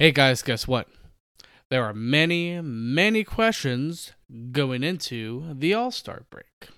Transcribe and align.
Hey 0.00 0.12
guys, 0.12 0.40
guess 0.40 0.66
what? 0.66 0.88
There 1.68 1.84
are 1.84 1.92
many, 1.92 2.58
many 2.62 3.22
questions 3.22 4.14
going 4.50 4.82
into 4.82 5.52
the 5.52 5.74
All 5.74 5.90
Star 5.90 6.22
break. 6.30 6.70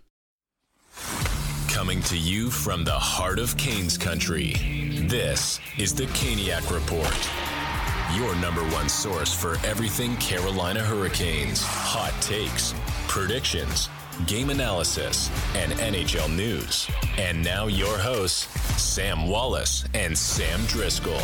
Coming 1.69 2.01
to 2.03 2.19
you 2.19 2.51
from 2.51 2.83
the 2.83 2.91
heart 2.91 3.39
of 3.39 3.57
Canes 3.57 3.97
country, 3.97 4.55
this 5.07 5.61
is 5.79 5.95
the 5.95 6.07
Caniac 6.07 6.69
Report. 6.75 7.17
Your 8.19 8.35
number 8.43 8.63
one 8.75 8.89
source 8.89 9.33
for 9.33 9.53
everything 9.65 10.17
Carolina 10.17 10.81
Hurricanes, 10.81 11.63
hot 11.63 12.21
takes, 12.21 12.75
predictions, 13.07 13.89
game 14.27 14.51
analysis, 14.51 15.31
and 15.55 15.71
NHL 15.75 16.35
news. 16.35 16.91
And 17.19 17.41
now 17.45 17.69
your 17.69 17.99
hosts, 17.99 18.49
Sam 18.83 19.29
Wallace 19.29 19.85
and 19.95 20.19
Sam 20.19 20.65
Driscoll. 20.67 21.23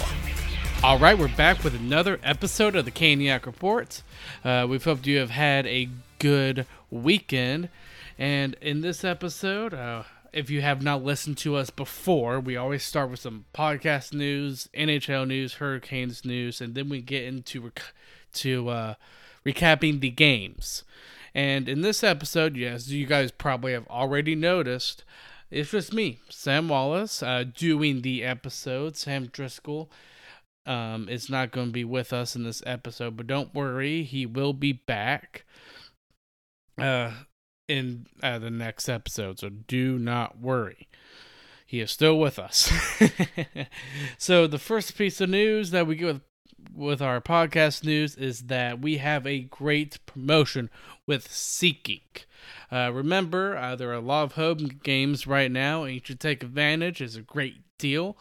All 0.84 0.96
right, 0.96 1.18
we're 1.18 1.26
back 1.36 1.64
with 1.64 1.74
another 1.74 2.20
episode 2.22 2.76
of 2.76 2.84
the 2.84 2.92
Caniac 2.92 3.46
Report. 3.46 4.00
Uh, 4.45 4.64
we 4.70 4.78
hope 4.78 5.05
you 5.06 5.19
have 5.19 5.30
had 5.30 5.66
a 5.66 5.88
good 6.20 6.66
weekend. 6.88 7.69
And 8.16 8.55
in 8.62 8.80
this 8.80 9.02
episode, 9.02 9.74
uh, 9.74 10.05
if 10.33 10.50
you 10.50 10.60
have 10.60 10.80
not 10.80 11.02
listened 11.02 11.36
to 11.38 11.56
us 11.56 11.70
before, 11.70 12.38
we 12.38 12.56
always 12.56 12.84
start 12.84 13.10
with 13.10 13.19
some 13.19 13.46
podcast 13.52 14.14
news, 14.14 14.69
NHL 14.72 15.27
news, 15.27 15.55
Hurricanes 15.55 16.24
news, 16.24 16.60
and 16.60 16.77
then 16.77 16.88
we 16.88 17.02
get 17.02 17.24
into 17.24 17.60
rec- 17.60 17.92
to 18.34 18.69
uh, 18.69 18.95
recapping 19.45 19.98
the 19.98 20.10
games. 20.10 20.84
And 21.34 21.69
in 21.69 21.80
this 21.80 22.05
episode, 22.05 22.56
yes, 22.56 22.86
you 22.88 23.05
guys 23.05 23.33
probably 23.33 23.72
have 23.72 23.86
already 23.88 24.36
noticed, 24.36 25.02
it's 25.50 25.72
just 25.72 25.92
me, 25.92 26.20
Sam 26.28 26.69
Wallace, 26.69 27.20
uh, 27.20 27.45
doing 27.52 28.02
the 28.02 28.22
episode. 28.22 28.97
Sam 28.97 29.27
Driscoll 29.27 29.91
um, 30.68 31.08
is 31.08 31.30
not 31.30 31.50
going 31.50 31.68
to 31.68 31.72
be 31.72 31.84
with 31.84 32.12
us 32.12 32.36
in 32.36 32.45
this 32.45 32.62
episode, 32.66 33.16
but 33.16 33.27
don't 33.27 33.54
worry, 33.54 34.02
he 34.02 34.27
will 34.27 34.52
be 34.52 34.72
back 34.72 35.44
uh, 36.78 37.12
in 37.66 38.06
uh, 38.22 38.38
the 38.38 38.50
next 38.50 38.88
episode. 38.88 39.38
So 39.41 39.48
do 39.48 39.98
not 39.98 40.38
worry. 40.38 40.88
He 41.66 41.80
is 41.80 41.91
still 41.91 42.19
with 42.19 42.38
us. 42.38 42.70
so 44.19 44.47
the 44.47 44.58
first 44.58 44.97
piece 44.97 45.20
of 45.20 45.30
news 45.30 45.70
that 45.70 45.86
we 45.86 45.97
get 45.97 46.06
with 46.06 46.20
with 46.75 47.00
our 47.00 47.20
podcast 47.20 47.84
news 47.84 48.16
is 48.16 48.42
that 48.42 48.80
we 48.80 48.98
have 48.98 49.27
a 49.27 49.41
great 49.41 50.05
promotion 50.06 50.70
with 51.06 51.28
SeatGeek. 51.28 52.25
Uh, 52.70 52.91
remember, 52.92 53.56
uh, 53.56 53.77
there 53.77 53.91
are 53.91 53.94
a 53.94 54.00
lot 54.00 54.25
of 54.25 54.32
home 54.32 54.80
games 54.82 55.27
right 55.27 55.50
now, 55.50 55.84
and 55.84 55.94
you 55.94 56.00
should 56.03 56.20
take 56.20 56.42
advantage. 56.42 57.00
It's 57.00 57.16
a 57.16 57.22
great 57.22 57.62
deal. 57.78 58.16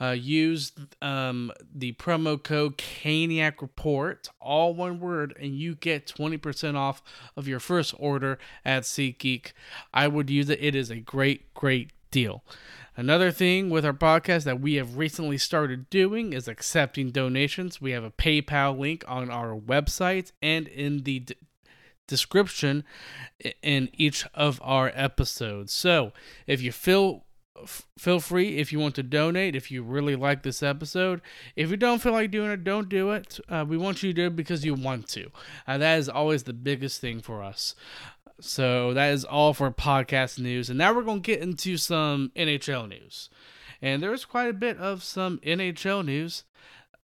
Uh, 0.00 0.12
use 0.12 0.72
um, 1.02 1.52
the 1.74 1.92
promo 1.92 2.42
code 2.42 2.78
Caniac 2.78 3.60
Report, 3.60 4.28
all 4.40 4.74
one 4.74 4.98
word, 4.98 5.36
and 5.38 5.54
you 5.54 5.74
get 5.74 6.06
20% 6.06 6.74
off 6.74 7.02
of 7.36 7.46
your 7.46 7.60
first 7.60 7.94
order 7.98 8.38
at 8.64 8.84
SeatGeek. 8.84 9.52
I 9.92 10.08
would 10.08 10.30
use 10.30 10.48
it. 10.48 10.62
It 10.62 10.74
is 10.74 10.90
a 10.90 10.96
great, 10.96 11.52
great 11.52 11.90
deal. 12.10 12.42
Another 12.96 13.30
thing 13.30 13.70
with 13.70 13.84
our 13.84 13.92
podcast 13.92 14.44
that 14.44 14.60
we 14.60 14.74
have 14.74 14.96
recently 14.96 15.38
started 15.38 15.88
doing 15.90 16.32
is 16.32 16.48
accepting 16.48 17.10
donations. 17.10 17.80
We 17.80 17.92
have 17.92 18.04
a 18.04 18.10
PayPal 18.10 18.78
link 18.78 19.04
on 19.06 19.30
our 19.30 19.54
website 19.54 20.32
and 20.42 20.66
in 20.68 21.04
the 21.04 21.20
d- 21.20 21.34
description 22.06 22.84
in 23.62 23.88
each 23.94 24.26
of 24.34 24.60
our 24.62 24.90
episodes. 24.94 25.72
So 25.72 26.12
if 26.46 26.60
you 26.60 26.72
feel 26.72 27.24
feel 27.66 28.20
free 28.20 28.58
if 28.58 28.72
you 28.72 28.78
want 28.78 28.94
to 28.94 29.02
donate 29.02 29.54
if 29.54 29.70
you 29.70 29.82
really 29.82 30.16
like 30.16 30.42
this 30.42 30.62
episode. 30.62 31.20
If 31.56 31.70
you 31.70 31.76
don't 31.76 32.00
feel 32.00 32.12
like 32.12 32.30
doing 32.30 32.50
it 32.50 32.64
don't 32.64 32.88
do 32.88 33.10
it. 33.10 33.40
Uh, 33.48 33.64
we 33.66 33.76
want 33.76 34.02
you 34.02 34.10
to 34.10 34.14
do 34.14 34.26
it 34.26 34.36
because 34.36 34.64
you 34.64 34.74
want 34.74 35.08
to. 35.08 35.30
Uh, 35.66 35.78
that 35.78 35.98
is 35.98 36.08
always 36.08 36.44
the 36.44 36.52
biggest 36.52 37.00
thing 37.00 37.20
for 37.20 37.42
us. 37.42 37.74
So 38.40 38.94
that 38.94 39.12
is 39.12 39.24
all 39.24 39.52
for 39.52 39.70
podcast 39.70 40.38
news. 40.38 40.70
And 40.70 40.78
now 40.78 40.94
we're 40.94 41.02
going 41.02 41.22
to 41.22 41.26
get 41.26 41.42
into 41.42 41.76
some 41.76 42.32
nhl 42.34 42.88
news. 42.88 43.28
And 43.82 44.02
there's 44.02 44.24
quite 44.24 44.48
a 44.48 44.54
bit 44.54 44.78
of 44.78 45.02
some 45.02 45.38
nhl 45.38 46.04
news. 46.04 46.44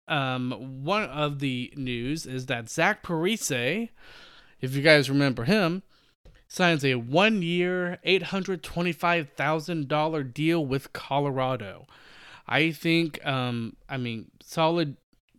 Um, 0.07 0.83
one 0.83 1.03
of 1.03 1.39
the 1.39 1.73
news 1.75 2.25
is 2.25 2.45
that 2.45 2.69
zach 2.69 3.03
parise 3.03 3.89
if 4.61 4.73
you 4.73 4.81
guys 4.81 5.09
remember 5.09 5.43
him 5.43 5.83
signs 6.47 6.85
a 6.85 6.95
one 6.95 7.41
year, 7.41 7.99
$825,000 8.05 10.33
deal 10.33 10.65
with 10.65 10.93
Colorado. 10.93 11.87
I 12.47 12.71
think, 12.71 13.25
um, 13.25 13.75
I 13.89 13.97
mean, 13.97 14.31
solid, 14.41 14.95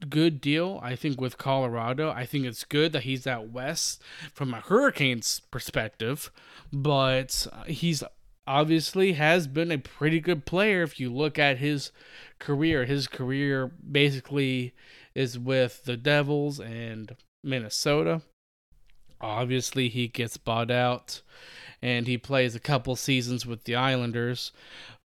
good 0.09 0.41
deal. 0.41 0.81
I 0.83 0.95
think 0.95 1.21
with 1.21 1.39
Colorado, 1.39 2.11
I 2.11 2.27
think 2.27 2.45
it's 2.45 2.65
good 2.65 2.93
that 2.93 3.05
he's 3.05 3.27
out 3.27 3.51
west 3.51 4.03
from 4.33 4.55
a 4.55 4.61
Hurricanes 4.61 5.41
perspective, 5.41 6.31
but 6.73 7.47
he's 7.67 8.03
obviously 8.47 9.13
has 9.13 9.47
been 9.47 9.71
a 9.71 9.79
pretty 9.79 10.21
good 10.21 10.47
player 10.47 10.83
if 10.83 10.99
you 10.99 11.13
look 11.13 11.39
at 11.39 11.59
his 11.59 11.93
career. 12.39 12.85
His 12.85 13.07
career 13.07 13.71
basically 13.91 14.75
is 15.15 15.39
with 15.39 15.85
the 15.85 15.97
Devils 15.97 16.61
and 16.61 17.17
Minnesota. 17.43 18.23
Obviously, 19.21 19.89
he 19.89 20.09
gets 20.09 20.37
bought 20.37 20.71
out 20.71 21.23
and 21.81 22.07
he 22.07 22.19
plays 22.19 22.55
a 22.55 22.61
couple 22.61 22.97
seasons 22.97 23.47
with 23.47 23.65
the 23.65 23.75
Islanders. 23.75 24.53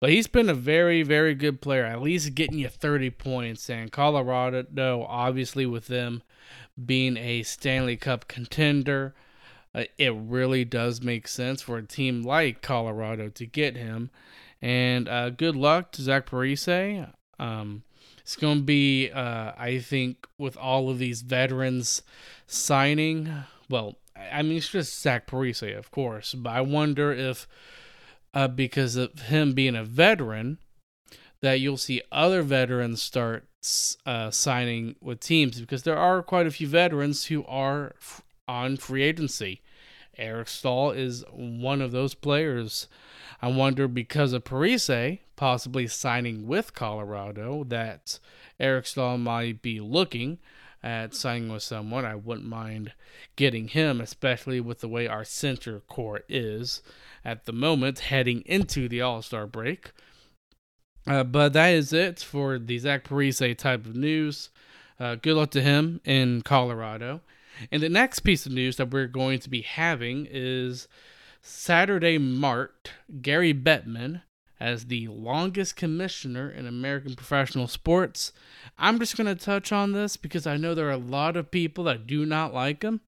But 0.02 0.12
he's 0.12 0.28
been 0.28 0.50
a 0.50 0.54
very, 0.54 1.04
very 1.04 1.34
good 1.36 1.62
player, 1.62 1.86
at 1.86 2.02
least 2.02 2.36
getting 2.36 2.60
you 2.60 2.68
30 2.68 3.12
points. 3.12 3.70
And 3.70 3.92
Colorado, 3.92 5.06
obviously, 5.08 5.66
with 5.66 5.88
them 5.88 6.22
being 6.84 7.18
a 7.18 7.44
Stanley 7.44 7.98
Cup 7.98 8.28
contender, 8.28 9.16
uh, 9.74 9.86
it 9.98 10.14
really 10.16 10.66
does 10.66 11.02
make 11.02 11.28
sense 11.28 11.62
for 11.62 11.78
a 11.78 11.84
team 11.86 12.24
like 12.24 12.62
Colorado 12.62 13.30
to 13.30 13.46
get 13.46 13.76
him. 13.76 14.10
And 14.62 15.08
uh, 15.08 15.30
good 15.30 15.56
luck 15.56 15.92
to 15.94 16.02
Zach 16.02 16.30
Parise. 16.30 17.12
Um, 17.40 17.84
it's 18.20 18.36
going 18.36 18.60
to 18.60 18.64
be, 18.64 19.12
uh, 19.12 19.52
I 19.58 19.80
think, 19.80 20.28
with 20.38 20.58
all 20.58 20.90
of 20.90 20.98
these 20.98 21.22
veterans 21.22 22.02
signing, 22.48 23.32
well, 23.70 23.98
I 24.32 24.42
mean, 24.42 24.58
it's 24.58 24.70
just 24.70 25.02
Zach 25.02 25.28
Parise, 25.28 25.78
of 25.78 25.92
course, 25.92 26.34
but 26.34 26.50
I 26.52 26.62
wonder 26.62 27.12
if, 27.12 27.48
uh, 28.34 28.48
because 28.48 28.96
of 28.96 29.14
him 29.14 29.54
being 29.54 29.76
a 29.76 29.84
veteran, 29.84 30.60
that 31.42 31.60
you'll 31.60 31.78
see 31.78 32.02
other 32.12 32.42
veterans 32.42 33.02
start 33.02 33.48
uh, 34.06 34.32
signing 34.32 34.96
with 35.02 35.20
teams 35.20 35.60
because 35.60 35.84
there 35.84 35.98
are 35.98 36.22
quite 36.24 36.48
a 36.48 36.52
few 36.52 36.68
veterans 36.68 37.26
who 37.26 37.44
are 37.46 37.96
f- 37.98 38.22
on 38.48 38.78
free 38.78 39.04
agency. 39.04 39.62
Eric 40.18 40.48
Staal 40.48 40.92
is 40.92 41.24
one 41.32 41.82
of 41.82 41.92
those 41.92 42.14
players. 42.14 42.88
I 43.42 43.50
wonder 43.50 43.88
because 43.88 44.34
of 44.34 44.44
Parise 44.44 45.20
possibly 45.36 45.88
signing 45.88 46.48
with 46.48 46.74
Colorado 46.74 47.64
that 47.66 48.20
Eric 48.60 48.86
Staal 48.86 49.18
might 49.18 49.62
be 49.62 49.80
looking 49.80 50.40
at 50.86 51.16
signing 51.16 51.52
with 51.52 51.64
someone. 51.64 52.06
I 52.06 52.14
wouldn't 52.14 52.48
mind 52.48 52.94
getting 53.36 53.70
him, 53.70 54.00
especially 54.00 54.62
with 54.62 54.80
the 54.80 54.88
way 54.88 55.08
our 55.08 55.26
center 55.26 55.80
core 55.80 56.22
is 56.30 56.84
at 57.26 57.46
the 57.46 57.52
moment 57.52 58.00
heading 58.00 58.44
into 58.46 58.88
the 58.88 59.02
All 59.02 59.24
Star 59.24 59.48
break. 59.48 59.92
Uh, 61.08 61.24
but 61.24 61.54
that 61.54 61.70
is 61.70 61.92
it 61.92 62.20
for 62.20 62.60
the 62.60 62.78
Zach 62.78 63.04
Parise 63.04 63.58
type 63.58 63.86
of 63.86 63.96
news. 63.96 64.50
Uh, 65.00 65.16
good 65.16 65.36
luck 65.36 65.50
to 65.52 65.62
him 65.62 66.02
in 66.06 66.42
Colorado. 66.44 67.22
And 67.72 67.82
the 67.82 67.90
next 67.90 68.20
piece 68.20 68.46
of 68.46 68.52
news 68.52 68.78
that 68.78 68.92
we're 68.92 69.08
going 69.08 69.40
to 69.40 69.50
be 69.50 69.62
having 69.62 70.28
is 70.30 70.88
Saturday 71.42 72.18
marked 72.18 72.92
Gary 73.22 73.54
Bettman 73.54 74.22
as 74.60 74.86
the 74.86 75.08
longest 75.08 75.76
commissioner 75.76 76.50
in 76.50 76.66
American 76.66 77.16
professional 77.16 77.68
sports. 77.68 78.32
I'm 78.78 79.00
just 79.00 79.18
going 79.18 79.28
to 79.28 79.44
touch 79.44 79.72
on 79.72 79.92
this 79.92 80.18
because 80.18 80.48
I 80.48 80.58
know 80.58 80.74
there 80.74 80.88
are 80.88 80.92
a 80.92 80.98
lot 80.98 81.36
of 81.36 81.52
people 81.52 81.84
that 81.86 82.08
do 82.08 82.26
not 82.26 82.54
like 82.54 82.84
him. 82.84 83.02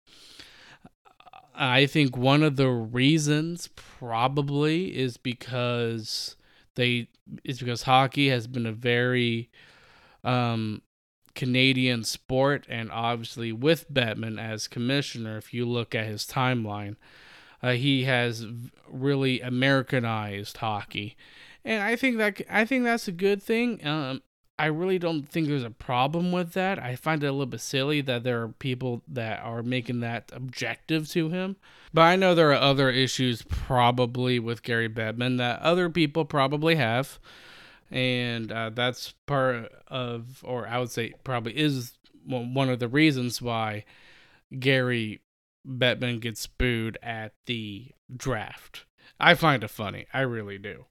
I 1.55 1.87
think 1.87 2.15
one 2.15 2.43
of 2.43 2.55
the 2.55 2.69
reasons 2.69 3.69
probably 3.75 4.95
is 4.95 5.17
because 5.17 6.35
they 6.75 7.09
is 7.43 7.59
because 7.59 7.83
hockey 7.83 8.29
has 8.29 8.45
been 8.45 8.67
a 8.67 8.71
very 8.71 9.49
um, 10.23 10.83
Canadian 11.33 12.03
sport, 12.03 12.65
and 12.69 12.91
obviously 12.91 13.51
with 13.51 13.91
Bettman 13.91 14.39
as 14.39 14.67
commissioner, 14.67 15.37
if 15.37 15.53
you 15.53 15.65
look 15.65 15.95
at 15.95 16.05
his 16.05 16.25
timeline, 16.25 16.95
uh, 17.61 17.71
he 17.73 18.03
has 18.03 18.45
really 18.89 19.41
Americanized 19.41 20.57
hockey, 20.57 21.15
and 21.65 21.81
I 21.81 21.95
think 21.95 22.17
that 22.17 22.41
I 22.49 22.65
think 22.65 22.83
that's 22.83 23.07
a 23.07 23.13
good 23.13 23.41
thing. 23.41 23.85
Um, 23.85 24.21
I 24.59 24.65
really 24.67 24.97
don't 24.97 25.29
think 25.29 25.47
there's 25.47 25.63
a 25.63 25.69
problem 25.69 26.31
with 26.31 26.53
that. 26.53 26.79
I 26.79 26.95
find 26.95 27.23
it 27.23 27.27
a 27.27 27.31
little 27.31 27.45
bit 27.45 27.61
silly 27.61 28.01
that 28.01 28.23
there 28.23 28.41
are 28.41 28.47
people 28.47 29.03
that 29.07 29.41
are 29.43 29.61
making 29.61 29.99
that 29.99 30.31
objective 30.33 31.07
to 31.09 31.29
him. 31.29 31.57
But 31.93 32.01
I 32.01 32.15
know 32.15 32.33
there 32.33 32.51
are 32.51 32.55
other 32.55 32.89
issues 32.89 33.43
probably 33.43 34.39
with 34.39 34.63
Gary 34.63 34.89
Bettman 34.89 35.37
that 35.37 35.61
other 35.61 35.91
people 35.91 36.25
probably 36.25 36.75
have. 36.75 37.19
And 37.91 38.51
uh, 38.51 38.71
that's 38.73 39.13
part 39.27 39.71
of, 39.87 40.43
or 40.43 40.67
I 40.67 40.79
would 40.79 40.91
say 40.91 41.13
probably 41.23 41.55
is 41.55 41.93
one 42.25 42.69
of 42.69 42.79
the 42.79 42.89
reasons 42.89 43.41
why 43.41 43.85
Gary 44.59 45.21
Bettman 45.65 46.19
gets 46.19 46.47
booed 46.47 46.97
at 47.01 47.33
the 47.45 47.91
draft. 48.15 48.85
I 49.19 49.33
find 49.33 49.63
it 49.63 49.69
funny. 49.69 50.05
I 50.13 50.21
really 50.21 50.57
do. 50.57 50.85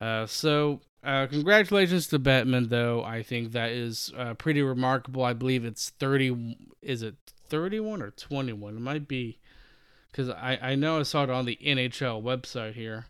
Uh, 0.00 0.26
so, 0.26 0.80
uh, 1.02 1.26
congratulations 1.26 2.08
to 2.08 2.18
Bettman, 2.18 2.68
though. 2.68 3.02
I 3.02 3.22
think 3.22 3.52
that 3.52 3.70
is 3.70 4.12
uh, 4.16 4.34
pretty 4.34 4.62
remarkable. 4.62 5.24
I 5.24 5.32
believe 5.32 5.64
it's 5.64 5.90
30. 5.90 6.56
Is 6.82 7.02
it 7.02 7.16
31 7.48 8.02
or 8.02 8.10
21? 8.10 8.76
It 8.76 8.80
might 8.80 9.08
be. 9.08 9.38
Because 10.10 10.30
I, 10.30 10.58
I 10.60 10.74
know 10.74 11.00
I 11.00 11.02
saw 11.02 11.24
it 11.24 11.30
on 11.30 11.44
the 11.44 11.58
NHL 11.64 12.22
website 12.22 12.74
here. 12.74 13.06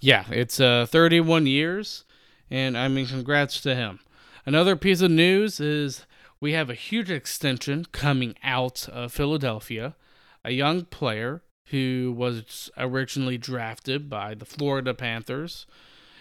Yeah, 0.00 0.24
it's 0.30 0.60
uh, 0.60 0.86
31 0.88 1.46
years. 1.46 2.04
And 2.50 2.78
I 2.78 2.88
mean, 2.88 3.06
congrats 3.06 3.60
to 3.62 3.74
him. 3.74 4.00
Another 4.44 4.76
piece 4.76 5.00
of 5.00 5.10
news 5.10 5.58
is 5.58 6.06
we 6.40 6.52
have 6.52 6.70
a 6.70 6.74
huge 6.74 7.10
extension 7.10 7.86
coming 7.90 8.36
out 8.42 8.88
of 8.88 9.12
Philadelphia. 9.12 9.96
A 10.46 10.52
young 10.52 10.84
player 10.84 11.42
who 11.66 12.14
was 12.16 12.70
originally 12.78 13.36
drafted 13.36 14.08
by 14.08 14.32
the 14.34 14.44
Florida 14.44 14.94
Panthers. 14.94 15.66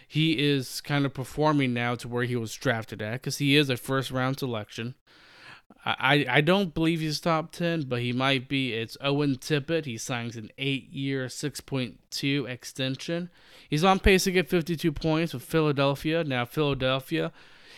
He 0.07 0.44
is 0.44 0.81
kind 0.81 1.06
of 1.06 1.13
performing 1.13 1.75
now 1.75 1.94
to 1.94 2.07
where 2.07 2.24
he 2.24 2.36
was 2.36 2.56
drafted 2.56 3.04
at 3.04 3.13
because 3.13 3.38
he 3.38 3.56
is 3.56 3.69
a 3.69 3.77
first 3.77 4.10
round 4.10 4.39
selection. 4.39 4.95
I, 5.86 6.25
I 6.27 6.42
don't 6.42 6.74
believe 6.74 7.01
he's 7.01 7.19
top 7.19 7.51
10, 7.51 7.83
but 7.83 8.01
he 8.01 8.12
might 8.13 8.50
be. 8.50 8.74
It's 8.74 8.98
Owen 9.00 9.36
Tippett. 9.36 9.86
He 9.86 10.00
signs 10.00 10.36
an 10.36 10.50
eight 10.57 10.89
year, 10.89 11.28
6.2 11.28 12.50
extension. 12.50 13.30
He's 13.69 13.83
on 13.83 14.00
pace 14.00 14.24
to 14.24 14.31
get 14.31 14.50
52 14.50 14.92
points 14.92 15.36
with 15.36 15.44
Philadelphia. 15.44 16.24
Now, 16.24 16.45
Philadelphia, 16.45 17.31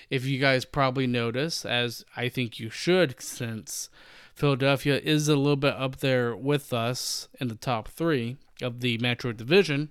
if 0.09 0.25
you 0.25 0.39
guys 0.39 0.63
probably 0.63 1.07
notice, 1.07 1.65
as 1.65 2.05
I 2.15 2.29
think 2.29 2.57
you 2.57 2.69
should, 2.69 3.21
since 3.21 3.89
Philadelphia 4.37 5.01
is 5.03 5.27
a 5.27 5.35
little 5.35 5.55
bit 5.55 5.73
up 5.73 5.97
there 5.97 6.35
with 6.35 6.71
us 6.71 7.27
in 7.41 7.47
the 7.47 7.55
top 7.55 7.87
three 7.87 8.37
of 8.61 8.81
the 8.81 8.99
Metro 8.99 9.31
Division, 9.31 9.89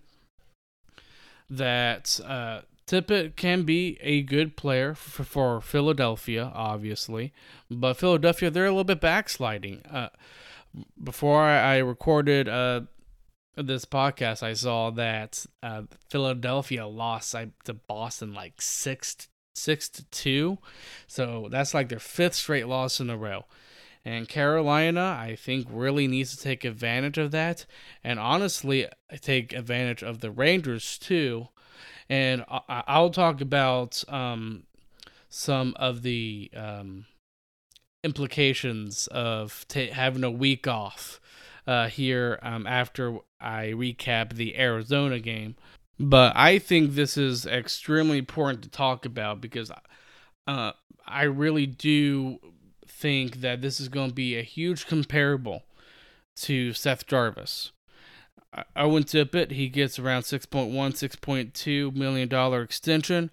that 1.51 2.21
uh, 2.25 2.61
Tippett 2.87 3.35
can 3.35 3.65
be 3.65 3.99
a 4.01 4.23
good 4.23 4.57
player 4.57 4.95
for, 4.95 5.25
for, 5.25 5.61
Philadelphia, 5.61 6.53
obviously, 6.55 7.33
but 7.69 7.95
Philadelphia 7.95 8.49
they're 8.49 8.67
a 8.67 8.71
little 8.71 8.85
bit 8.85 9.01
backsliding. 9.01 9.83
Uh, 9.91 10.11
before 11.03 11.43
I 11.43 11.79
recorded 11.79 12.49
uh, 12.49 12.83
this 13.57 13.85
podcast, 13.85 14.45
I 14.45 14.53
saw 14.53 14.91
that 14.91 15.45
uh, 15.61 15.83
Philadelphia 16.09 16.87
lost 16.87 17.35
to 17.65 17.75
Boston 17.75 18.33
like 18.33 18.63
six 18.63 19.29
six 19.57 19.89
to 19.89 20.05
two, 20.11 20.59
so 21.09 21.49
that's 21.51 21.75
like 21.75 21.89
their 21.89 21.99
fifth 21.99 22.35
straight 22.35 22.69
loss 22.69 23.01
in 23.01 23.11
a 23.11 23.17
row. 23.17 23.45
And 24.07 24.29
Carolina, 24.29 25.19
I 25.21 25.35
think, 25.35 25.67
really 25.69 26.07
needs 26.07 26.37
to 26.37 26.43
take 26.43 26.65
advantage 26.65 27.19
of 27.19 27.33
that, 27.33 27.67
and 28.05 28.21
honestly, 28.21 28.87
take 29.21 29.53
advantage 29.53 30.03
of 30.03 30.21
the 30.21 30.31
Rangers 30.31 30.97
too 30.97 31.49
and 32.09 32.45
I'll 32.49 33.11
talk 33.11 33.41
about 33.41 34.05
um, 34.09 34.65
some 35.29 35.75
of 35.77 36.03
the 36.03 36.51
um, 36.55 37.07
implications 38.05 39.09
of 39.09 39.65
t- 39.69 39.89
having 39.89 40.25
a 40.25 40.31
week 40.31 40.69
off 40.69 41.21
uh, 41.67 41.89
here 41.89 42.39
um, 42.43 42.67
after 42.67 43.19
I 43.41 43.73
recap 43.75 44.35
the 44.35 44.57
Arizona 44.57 45.19
game. 45.19 45.57
But 45.99 46.37
I 46.37 46.59
think 46.59 46.93
this 46.93 47.17
is 47.17 47.47
extremely 47.47 48.19
important 48.19 48.63
to 48.63 48.69
talk 48.69 49.05
about 49.05 49.41
because 49.41 49.73
uh, 50.47 50.73
I 51.07 51.23
really 51.25 51.67
do 51.67 52.39
think 52.97 53.41
that 53.41 53.61
this 53.61 53.79
is 53.81 53.89
going 53.89 54.09
to 54.09 54.15
be 54.15 54.37
a 54.37 54.43
huge 54.43 54.87
comparable 54.87 55.65
to 56.37 56.73
Seth 56.73 57.07
Jarvis. 57.07 57.73
Owen 58.75 59.05
Tippett, 59.05 59.51
he 59.51 59.69
gets 59.69 59.99
around 59.99 60.23
6.1, 60.23 60.73
6.2 60.73 61.95
million 61.95 62.29
dollar 62.29 62.63
extension. 62.63 63.31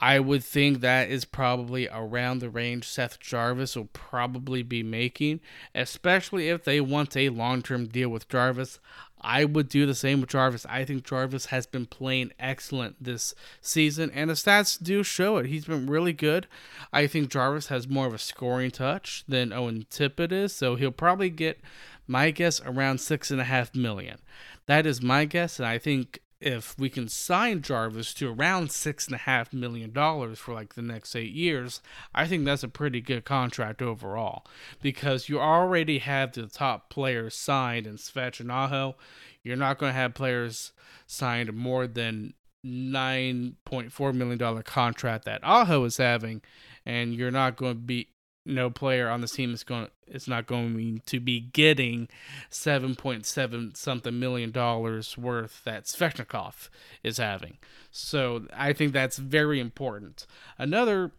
I 0.00 0.18
would 0.18 0.42
think 0.42 0.80
that 0.80 1.10
is 1.10 1.24
probably 1.24 1.88
around 1.88 2.40
the 2.40 2.50
range 2.50 2.88
Seth 2.88 3.20
Jarvis 3.20 3.76
will 3.76 3.88
probably 3.92 4.64
be 4.64 4.82
making, 4.82 5.38
especially 5.76 6.48
if 6.48 6.64
they 6.64 6.80
want 6.80 7.16
a 7.16 7.28
long 7.28 7.62
term 7.62 7.86
deal 7.86 8.08
with 8.08 8.28
Jarvis. 8.28 8.80
I 9.22 9.44
would 9.44 9.68
do 9.68 9.86
the 9.86 9.94
same 9.94 10.20
with 10.20 10.30
Jarvis. 10.30 10.66
I 10.66 10.84
think 10.84 11.04
Jarvis 11.04 11.46
has 11.46 11.66
been 11.66 11.86
playing 11.86 12.32
excellent 12.38 13.02
this 13.02 13.34
season, 13.60 14.10
and 14.12 14.30
the 14.30 14.34
stats 14.34 14.82
do 14.82 15.02
show 15.02 15.36
it. 15.36 15.46
He's 15.46 15.66
been 15.66 15.86
really 15.86 16.12
good. 16.12 16.46
I 16.92 17.06
think 17.06 17.30
Jarvis 17.30 17.68
has 17.68 17.88
more 17.88 18.06
of 18.06 18.14
a 18.14 18.18
scoring 18.18 18.70
touch 18.70 19.24
than 19.28 19.52
Owen 19.52 19.86
Tippett 19.90 20.32
is, 20.32 20.54
so 20.54 20.74
he'll 20.74 20.90
probably 20.90 21.30
get 21.30 21.60
my 22.06 22.30
guess 22.30 22.60
around 22.62 23.00
six 23.00 23.30
and 23.30 23.40
a 23.40 23.44
half 23.44 23.74
million. 23.74 24.18
That 24.66 24.86
is 24.86 25.02
my 25.02 25.24
guess, 25.24 25.58
and 25.58 25.66
I 25.66 25.78
think 25.78 26.20
if 26.42 26.78
we 26.78 26.88
can 26.88 27.08
sign 27.08 27.62
Jarvis 27.62 28.12
to 28.14 28.32
around 28.32 28.72
six 28.72 29.06
and 29.06 29.14
a 29.14 29.18
half 29.18 29.52
million 29.52 29.92
dollars 29.92 30.38
for 30.38 30.54
like 30.54 30.74
the 30.74 30.82
next 30.82 31.14
eight 31.14 31.32
years, 31.32 31.80
I 32.14 32.26
think 32.26 32.44
that's 32.44 32.62
a 32.64 32.68
pretty 32.68 33.00
good 33.00 33.24
contract 33.24 33.80
overall. 33.80 34.44
Because 34.80 35.28
you 35.28 35.40
already 35.40 35.98
have 35.98 36.32
the 36.32 36.46
top 36.46 36.90
players 36.90 37.34
signed 37.34 37.86
in 37.86 37.96
Svech 37.96 38.40
and 38.40 38.50
Aho. 38.50 38.96
You're 39.42 39.56
not 39.56 39.78
going 39.78 39.90
to 39.90 39.98
have 39.98 40.14
players 40.14 40.72
signed 41.06 41.52
more 41.52 41.86
than 41.86 42.34
nine 42.64 43.56
point 43.64 43.92
four 43.92 44.12
million 44.12 44.38
dollar 44.38 44.62
contract 44.62 45.24
that 45.24 45.42
Aho 45.44 45.84
is 45.84 45.96
having, 45.96 46.42
and 46.84 47.14
you're 47.14 47.30
not 47.30 47.56
going 47.56 47.74
to 47.74 47.80
be 47.80 48.08
no 48.44 48.70
player 48.70 49.08
on 49.08 49.20
the 49.20 49.28
team 49.28 49.52
is 49.54 49.64
going 49.64 49.88
is 50.06 50.26
not 50.26 50.46
going 50.46 51.00
to 51.06 51.20
be 51.20 51.40
getting 51.40 52.08
7.7 52.50 53.76
something 53.76 54.18
million 54.18 54.50
dollars 54.50 55.16
worth 55.16 55.62
that 55.64 55.84
Svechnikov 55.84 56.68
is 57.02 57.18
having. 57.18 57.58
So 57.90 58.46
I 58.52 58.72
think 58.72 58.92
that's 58.92 59.18
very 59.18 59.60
important. 59.60 60.26
Another 60.58 61.12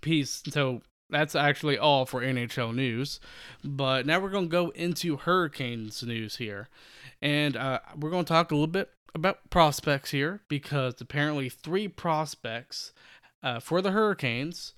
piece 0.00 0.42
so 0.48 0.82
that's 1.10 1.34
actually 1.34 1.76
all 1.76 2.06
for 2.06 2.20
NHL 2.20 2.74
news, 2.74 3.18
but 3.64 4.06
now 4.06 4.20
we're 4.20 4.30
going 4.30 4.46
to 4.46 4.50
go 4.50 4.70
into 4.70 5.16
Hurricanes 5.16 6.02
news 6.04 6.36
here. 6.36 6.68
And 7.20 7.56
uh, 7.56 7.80
we're 7.98 8.10
going 8.10 8.24
to 8.24 8.32
talk 8.32 8.52
a 8.52 8.54
little 8.54 8.68
bit 8.68 8.90
about 9.14 9.50
prospects 9.50 10.12
here 10.12 10.40
because 10.48 11.00
apparently 11.00 11.48
three 11.48 11.88
prospects 11.88 12.92
uh, 13.42 13.58
for 13.58 13.82
the 13.82 13.90
Hurricanes 13.90 14.74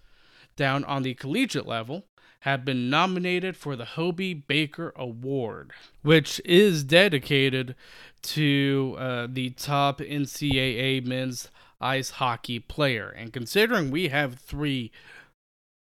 down 0.57 0.85
on 0.85 1.03
the 1.03 1.15
collegiate 1.15 1.67
level 1.67 2.07
have 2.41 2.65
been 2.65 2.91
nominated 2.91 3.57
for 3.57 3.77
the 3.77 3.85
Hobey 3.85 4.35
Baker 4.35 4.93
Award, 4.97 5.71
which 6.03 6.41
is 6.45 6.83
dedicated 6.83 7.77
to 8.23 8.97
uh, 8.99 9.27
the 9.31 9.51
top 9.51 10.01
NCAA 10.01 11.07
men's 11.07 11.49
ice 11.81 12.11
hockey 12.11 12.59
player. 12.59 13.09
And 13.09 13.33
considering 13.33 13.91
we 13.91 14.09
have 14.09 14.41
three 14.41 14.91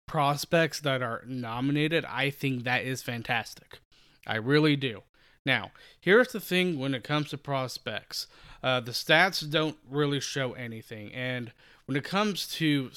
prospects 0.06 0.78
that 0.80 1.02
are 1.02 1.24
nominated, 1.26 2.04
I 2.04 2.30
think 2.30 2.64
that 2.64 2.84
is 2.84 3.02
fantastic. 3.02 3.80
I 4.26 4.36
really 4.36 4.76
do. 4.76 5.02
Now, 5.44 5.72
here's 6.00 6.32
the 6.32 6.40
thing 6.40 6.78
when 6.78 6.94
it 6.94 7.02
comes 7.02 7.30
to 7.30 7.38
prospects 7.38 8.28
uh, 8.62 8.80
the 8.80 8.92
stats 8.92 9.48
don't 9.48 9.76
really 9.90 10.20
show 10.20 10.52
anything. 10.52 11.12
And 11.12 11.52
when 11.86 11.96
it 11.96 12.04
comes 12.04 12.46
to 12.54 12.90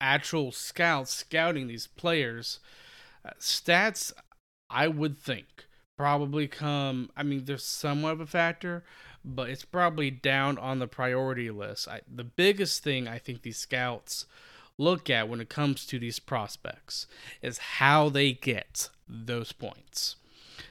actual 0.00 0.52
scouts 0.52 1.12
scouting 1.14 1.66
these 1.66 1.86
players, 1.86 2.60
uh, 3.24 3.30
stats, 3.40 4.12
I 4.70 4.88
would 4.88 5.18
think, 5.18 5.66
probably 5.96 6.46
come. 6.46 7.10
I 7.16 7.22
mean, 7.22 7.44
there's 7.44 7.64
somewhat 7.64 8.12
of 8.12 8.20
a 8.20 8.26
factor, 8.26 8.84
but 9.24 9.50
it's 9.50 9.64
probably 9.64 10.10
down 10.10 10.58
on 10.58 10.78
the 10.78 10.86
priority 10.86 11.50
list. 11.50 11.88
I, 11.88 12.00
the 12.06 12.24
biggest 12.24 12.82
thing 12.82 13.08
I 13.08 13.18
think 13.18 13.42
these 13.42 13.58
scouts 13.58 14.26
look 14.78 15.10
at 15.10 15.28
when 15.28 15.40
it 15.40 15.48
comes 15.48 15.84
to 15.86 15.98
these 15.98 16.20
prospects 16.20 17.06
is 17.42 17.58
how 17.58 18.08
they 18.08 18.32
get 18.32 18.88
those 19.08 19.52
points. 19.52 20.16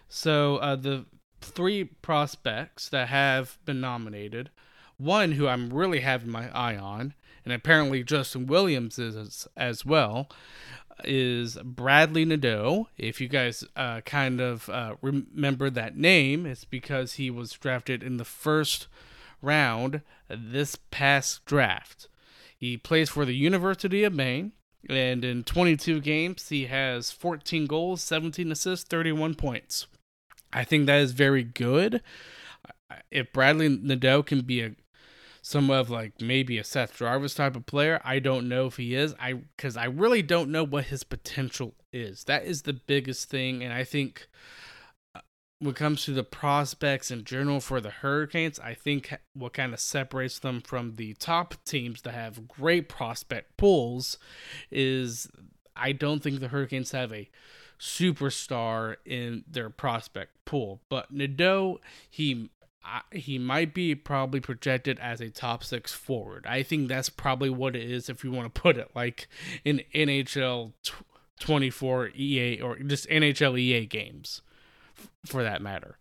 So 0.07 0.57
uh, 0.57 0.77
the 0.77 1.05
three 1.41 1.83
prospects 1.83 2.89
that 2.89 3.09
have 3.09 3.57
been 3.65 3.81
nominated, 3.81 4.49
one 4.97 5.33
who 5.33 5.47
I'm 5.47 5.71
really 5.71 5.99
having 5.99 6.29
my 6.29 6.49
eye 6.55 6.77
on 6.77 7.13
and 7.47 7.53
apparently 7.53 8.03
Justin 8.03 8.45
Williams 8.45 8.99
is 8.99 9.15
as, 9.15 9.47
as 9.55 9.85
well, 9.85 10.27
is 11.05 11.57
Bradley 11.63 12.25
Nadeau. 12.25 12.89
If 12.97 13.21
you 13.21 13.29
guys 13.29 13.63
uh, 13.77 14.01
kind 14.01 14.41
of 14.41 14.67
uh, 14.67 14.95
remember 15.01 15.69
that 15.69 15.95
name, 15.95 16.45
it's 16.45 16.65
because 16.65 17.13
he 17.13 17.31
was 17.31 17.53
drafted 17.53 18.03
in 18.03 18.17
the 18.17 18.25
first 18.25 18.87
round 19.41 20.01
this 20.27 20.75
past 20.91 21.45
draft. 21.45 22.09
He 22.57 22.75
plays 22.75 23.11
for 23.11 23.23
the 23.23 23.35
University 23.35 24.03
of 24.03 24.11
Maine, 24.11 24.51
and 24.89 25.23
in 25.23 25.45
22 25.45 26.01
games, 26.01 26.49
he 26.49 26.65
has 26.65 27.11
14 27.11 27.65
goals, 27.65 28.03
17 28.03 28.51
assists, 28.51 28.85
31 28.89 29.35
points. 29.35 29.87
I 30.51 30.65
think 30.65 30.85
that 30.87 30.99
is 30.99 31.13
very 31.13 31.45
good. 31.45 32.01
If 33.09 33.31
Bradley 33.31 33.69
Nadeau 33.69 34.21
can 34.21 34.41
be 34.41 34.59
a 34.59 34.75
somewhat 35.47 35.79
of 35.79 35.89
like 35.89 36.19
maybe 36.19 36.57
a 36.57 36.63
Seth 36.63 36.97
Jarvis 36.97 37.33
type 37.33 37.55
of 37.55 37.65
player. 37.65 38.01
I 38.03 38.19
don't 38.19 38.49
know 38.49 38.65
if 38.67 38.75
he 38.75 38.93
is. 38.93 39.15
I 39.17 39.33
because 39.33 39.77
I 39.77 39.85
really 39.85 40.21
don't 40.21 40.51
know 40.51 40.65
what 40.65 40.85
his 40.85 41.05
potential 41.05 41.73
is. 41.93 42.25
That 42.25 42.43
is 42.43 42.63
the 42.63 42.73
biggest 42.73 43.29
thing, 43.29 43.63
and 43.63 43.71
I 43.71 43.85
think 43.85 44.27
uh, 45.15 45.21
when 45.59 45.71
it 45.71 45.77
comes 45.77 46.03
to 46.03 46.11
the 46.11 46.25
prospects 46.25 47.11
in 47.11 47.23
general 47.23 47.61
for 47.61 47.79
the 47.79 47.89
Hurricanes, 47.89 48.59
I 48.59 48.73
think 48.73 49.15
what 49.33 49.53
kind 49.53 49.73
of 49.73 49.79
separates 49.79 50.37
them 50.37 50.59
from 50.59 50.95
the 50.95 51.13
top 51.13 51.55
teams 51.63 52.01
that 52.01 52.13
have 52.13 52.49
great 52.49 52.89
prospect 52.89 53.55
pools 53.55 54.17
is 54.69 55.29
I 55.77 55.93
don't 55.93 56.21
think 56.21 56.41
the 56.41 56.49
Hurricanes 56.49 56.91
have 56.91 57.13
a 57.13 57.29
superstar 57.79 58.95
in 59.05 59.45
their 59.47 59.69
prospect 59.69 60.43
pool. 60.43 60.81
But 60.89 61.11
Nadeau, 61.11 61.79
he 62.09 62.49
he 63.11 63.37
might 63.37 63.73
be 63.73 63.95
probably 63.95 64.39
projected 64.39 64.99
as 64.99 65.21
a 65.21 65.29
top 65.29 65.63
six 65.63 65.93
forward. 65.93 66.45
I 66.47 66.63
think 66.63 66.87
that's 66.87 67.09
probably 67.09 67.49
what 67.49 67.75
it 67.75 67.89
is 67.89 68.09
if 68.09 68.23
you 68.23 68.31
want 68.31 68.53
to 68.53 68.61
put 68.61 68.77
it 68.77 68.89
like 68.95 69.27
in 69.63 69.81
NHL 69.93 70.73
24 71.39 72.09
EA 72.15 72.61
or 72.61 72.77
just 72.79 73.09
NHL 73.09 73.59
EA 73.59 73.85
games 73.85 74.41
for 75.25 75.43
that 75.43 75.61
matter. 75.61 75.97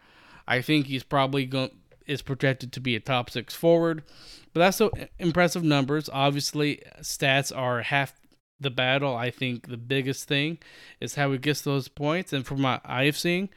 I 0.47 0.62
think 0.62 0.87
he's 0.87 1.02
probably 1.02 1.47
going 1.47 1.71
is 2.07 2.23
projected 2.23 2.73
to 2.73 2.81
be 2.81 2.95
a 2.95 3.00
top 3.00 3.28
six 3.28 3.52
forward, 3.52 4.05
but 4.52 4.61
that's 4.61 4.76
so 4.76 4.93
impressive 5.19 5.64
numbers. 5.64 6.09
Obviously, 6.12 6.81
stats 7.00 7.55
are 7.55 7.83
half 7.83 8.14
the 8.61 8.71
battle. 8.71 9.16
I 9.16 9.31
think 9.31 9.69
the 9.69 9.76
biggest 9.76 10.28
thing 10.28 10.59
is 11.00 11.16
how 11.16 11.33
he 11.33 11.38
gets 11.38 11.62
those 11.62 11.88
points, 11.88 12.33
and 12.33 12.47
from 12.47 12.62
what 12.62 12.81
I've 12.85 13.19
seen, 13.19 13.49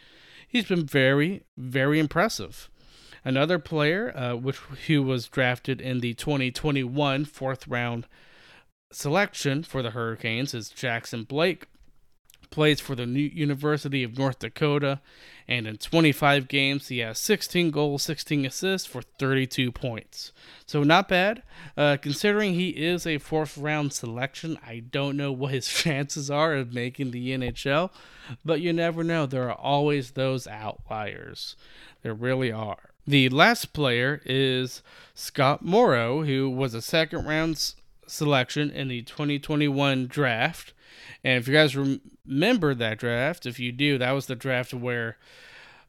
he's 0.48 0.66
been 0.66 0.86
very, 0.86 1.44
very 1.58 2.00
impressive. 2.00 2.70
Another 3.24 3.60
player, 3.60 4.16
uh, 4.16 4.36
which 4.36 4.58
who 4.88 5.04
was 5.04 5.28
drafted 5.28 5.82
in 5.82 6.00
the 6.00 6.14
2021 6.14 7.26
fourth 7.26 7.68
round 7.68 8.08
selection 8.92 9.64
for 9.64 9.82
the 9.82 9.92
Hurricanes, 9.92 10.54
is 10.54 10.70
Jackson 10.70 11.24
Blake. 11.24 11.68
Plays 12.50 12.80
for 12.80 12.96
the 12.96 13.06
University 13.06 14.04
of 14.04 14.18
North 14.18 14.40
Dakota, 14.40 15.02
and 15.48 15.68
in 15.68 15.78
25 15.78 16.48
games, 16.48 16.88
he 16.88 16.98
has 16.98 17.20
16 17.20 17.70
goals, 17.70 18.02
16 18.02 18.44
assists 18.44 18.88
for 18.88 19.04
32 19.04 19.72
points. 19.72 20.32
So 20.66 20.82
not 20.82 21.08
bad. 21.08 21.44
Uh, 21.78 21.98
considering 22.02 22.56
he 22.56 22.70
is 22.70 23.06
a 23.06 23.20
fourth 23.20 23.56
round 23.56 23.94
selection, 23.94 24.58
I 24.66 24.80
don't 24.80 25.16
know 25.16 25.32
what 25.32 25.54
his 25.54 25.68
chances 25.68 26.32
are 26.32 26.56
of 26.56 26.74
making 26.74 27.12
the 27.12 27.30
NHL, 27.30 27.92
but 28.44 28.62
you 28.62 28.74
never 28.74 29.04
know. 29.04 29.28
There 29.28 29.50
are 29.50 29.58
always 29.58 30.12
those 30.12 30.48
outliers. 30.48 31.56
There 32.02 32.16
really 32.16 32.52
are. 32.52 32.89
The 33.10 33.30
last 33.30 33.74
player 33.74 34.22
is 34.24 34.84
Scott 35.16 35.66
Morrow, 35.66 36.26
who 36.26 36.48
was 36.48 36.76
a 36.76 36.82
second 36.82 37.26
round 37.26 37.74
selection 38.06 38.70
in 38.70 38.88
the 38.88 39.02
2021 39.02 40.06
draft. 40.06 40.74
And 41.24 41.40
if 41.40 41.48
you 41.48 41.56
guys 41.56 41.76
remember 41.76 42.76
that 42.76 43.00
draft, 43.00 43.48
if 43.48 43.60
you 43.60 43.72
do, 43.72 43.98
that 43.98 44.12
was 44.12 44.28
the 44.28 44.36
draft 44.36 44.76
where 44.76 45.18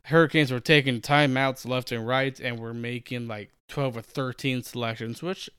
Hurricanes 0.05 0.51
were 0.51 0.61
taking 0.61 1.03
timeouts 1.03 1.69
left 1.69 1.93
and 1.93 2.07
right 2.07 2.41
and 2.41 2.59
were 2.59 2.73
making 2.73 3.29
like 3.29 3.51
12 3.69 3.99
or 3.99 4.01
13 4.01 4.63
selections, 4.63 5.23
which 5.23 5.51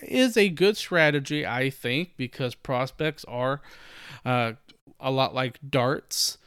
is 0.00 0.38
a 0.38 0.48
good 0.48 0.78
strategy, 0.78 1.46
I 1.46 1.68
think, 1.68 2.16
because 2.16 2.54
prospects 2.54 3.26
are 3.26 3.60
uh, 4.24 4.52
a 4.98 5.10
lot 5.10 5.34
like 5.34 5.58
darts 5.68 6.38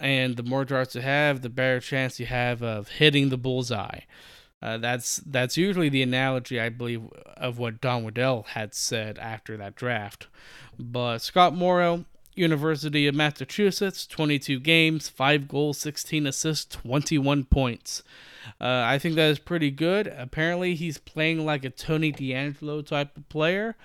and 0.00 0.36
the 0.36 0.42
more 0.42 0.64
darts 0.64 0.94
you 0.94 1.00
have, 1.00 1.42
the 1.42 1.48
better 1.48 1.80
chance 1.80 2.18
you 2.18 2.26
have 2.26 2.62
of 2.62 2.88
hitting 2.88 3.28
the 3.28 3.36
bullseye. 3.36 4.00
Uh, 4.62 4.78
that's 4.78 5.16
that's 5.26 5.58
usually 5.58 5.90
the 5.90 6.02
analogy 6.02 6.58
I 6.58 6.70
believe 6.70 7.02
of 7.36 7.58
what 7.58 7.82
Don 7.82 8.02
Waddell 8.02 8.44
had 8.50 8.74
said 8.74 9.18
after 9.18 9.58
that 9.58 9.74
draft. 9.74 10.26
But 10.78 11.18
Scott 11.18 11.54
Morrow, 11.54 12.06
University 12.34 13.06
of 13.06 13.14
Massachusetts, 13.14 14.06
22 14.06 14.58
games, 14.60 15.08
5 15.08 15.48
goals, 15.48 15.78
16 15.78 16.26
assists, 16.26 16.74
21 16.76 17.44
points. 17.44 18.02
Uh, 18.60 18.82
I 18.86 18.98
think 18.98 19.16
that 19.16 19.30
is 19.30 19.38
pretty 19.38 19.70
good. 19.70 20.06
Apparently, 20.06 20.74
he's 20.74 20.98
playing 20.98 21.44
like 21.44 21.64
a 21.64 21.70
Tony 21.70 22.10
DeAngelo 22.10 22.86
type 22.86 23.16
of 23.16 23.28
player. 23.28 23.76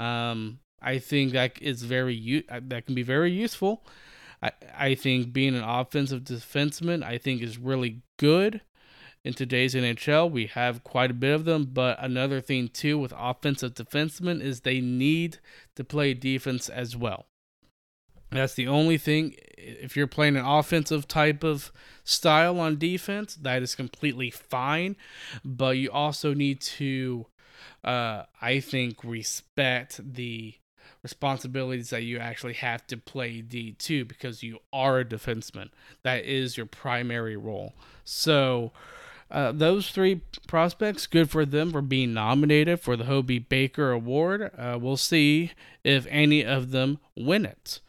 Um, 0.00 0.58
I 0.82 0.98
think 0.98 1.32
that 1.32 1.60
is 1.62 1.82
very 1.82 2.14
u- 2.14 2.44
that 2.48 2.86
can 2.86 2.94
be 2.94 3.02
very 3.02 3.32
useful. 3.32 3.84
I, 4.42 4.52
I 4.76 4.94
think 4.94 5.32
being 5.32 5.54
an 5.54 5.64
offensive 5.64 6.24
defenseman, 6.24 7.02
I 7.02 7.18
think 7.18 7.42
is 7.42 7.58
really 7.58 8.02
good 8.18 8.60
in 9.24 9.34
today's 9.34 9.74
NHL. 9.74 10.30
We 10.30 10.46
have 10.46 10.84
quite 10.84 11.10
a 11.10 11.14
bit 11.14 11.34
of 11.34 11.44
them, 11.44 11.68
but 11.72 11.98
another 12.00 12.40
thing 12.40 12.68
too 12.68 12.98
with 12.98 13.12
offensive 13.16 13.74
defensemen 13.74 14.40
is 14.40 14.60
they 14.60 14.80
need 14.80 15.38
to 15.76 15.84
play 15.84 16.14
defense 16.14 16.68
as 16.68 16.96
well. 16.96 17.26
That's 18.30 18.54
the 18.54 18.68
only 18.68 18.98
thing. 18.98 19.34
If 19.56 19.96
you're 19.96 20.06
playing 20.06 20.36
an 20.36 20.44
offensive 20.44 21.08
type 21.08 21.42
of 21.42 21.72
style 22.04 22.60
on 22.60 22.78
defense, 22.78 23.34
that 23.36 23.62
is 23.62 23.74
completely 23.74 24.30
fine. 24.30 24.96
But 25.44 25.78
you 25.78 25.90
also 25.90 26.34
need 26.34 26.60
to, 26.60 27.26
uh, 27.82 28.24
I 28.42 28.60
think, 28.60 29.02
respect 29.02 30.00
the 30.04 30.54
responsibilities 31.02 31.90
that 31.90 32.02
you 32.02 32.18
actually 32.18 32.54
have 32.54 32.86
to 32.88 32.96
play 32.96 33.42
D2 33.42 34.06
because 34.06 34.42
you 34.42 34.58
are 34.72 35.00
a 35.00 35.04
defenseman. 35.04 35.70
That 36.02 36.24
is 36.24 36.56
your 36.56 36.66
primary 36.66 37.36
role. 37.36 37.74
So, 38.04 38.72
uh, 39.30 39.52
those 39.52 39.90
three 39.90 40.22
prospects, 40.46 41.06
good 41.06 41.30
for 41.30 41.44
them 41.44 41.72
for 41.72 41.82
being 41.82 42.14
nominated 42.14 42.80
for 42.80 42.96
the 42.96 43.04
Hobey 43.04 43.38
Baker 43.38 43.90
Award. 43.90 44.50
Uh, 44.56 44.78
we'll 44.80 44.96
see 44.96 45.52
if 45.84 46.06
any 46.08 46.44
of 46.44 46.70
them 46.70 46.98
win 47.14 47.44
it. 47.44 47.80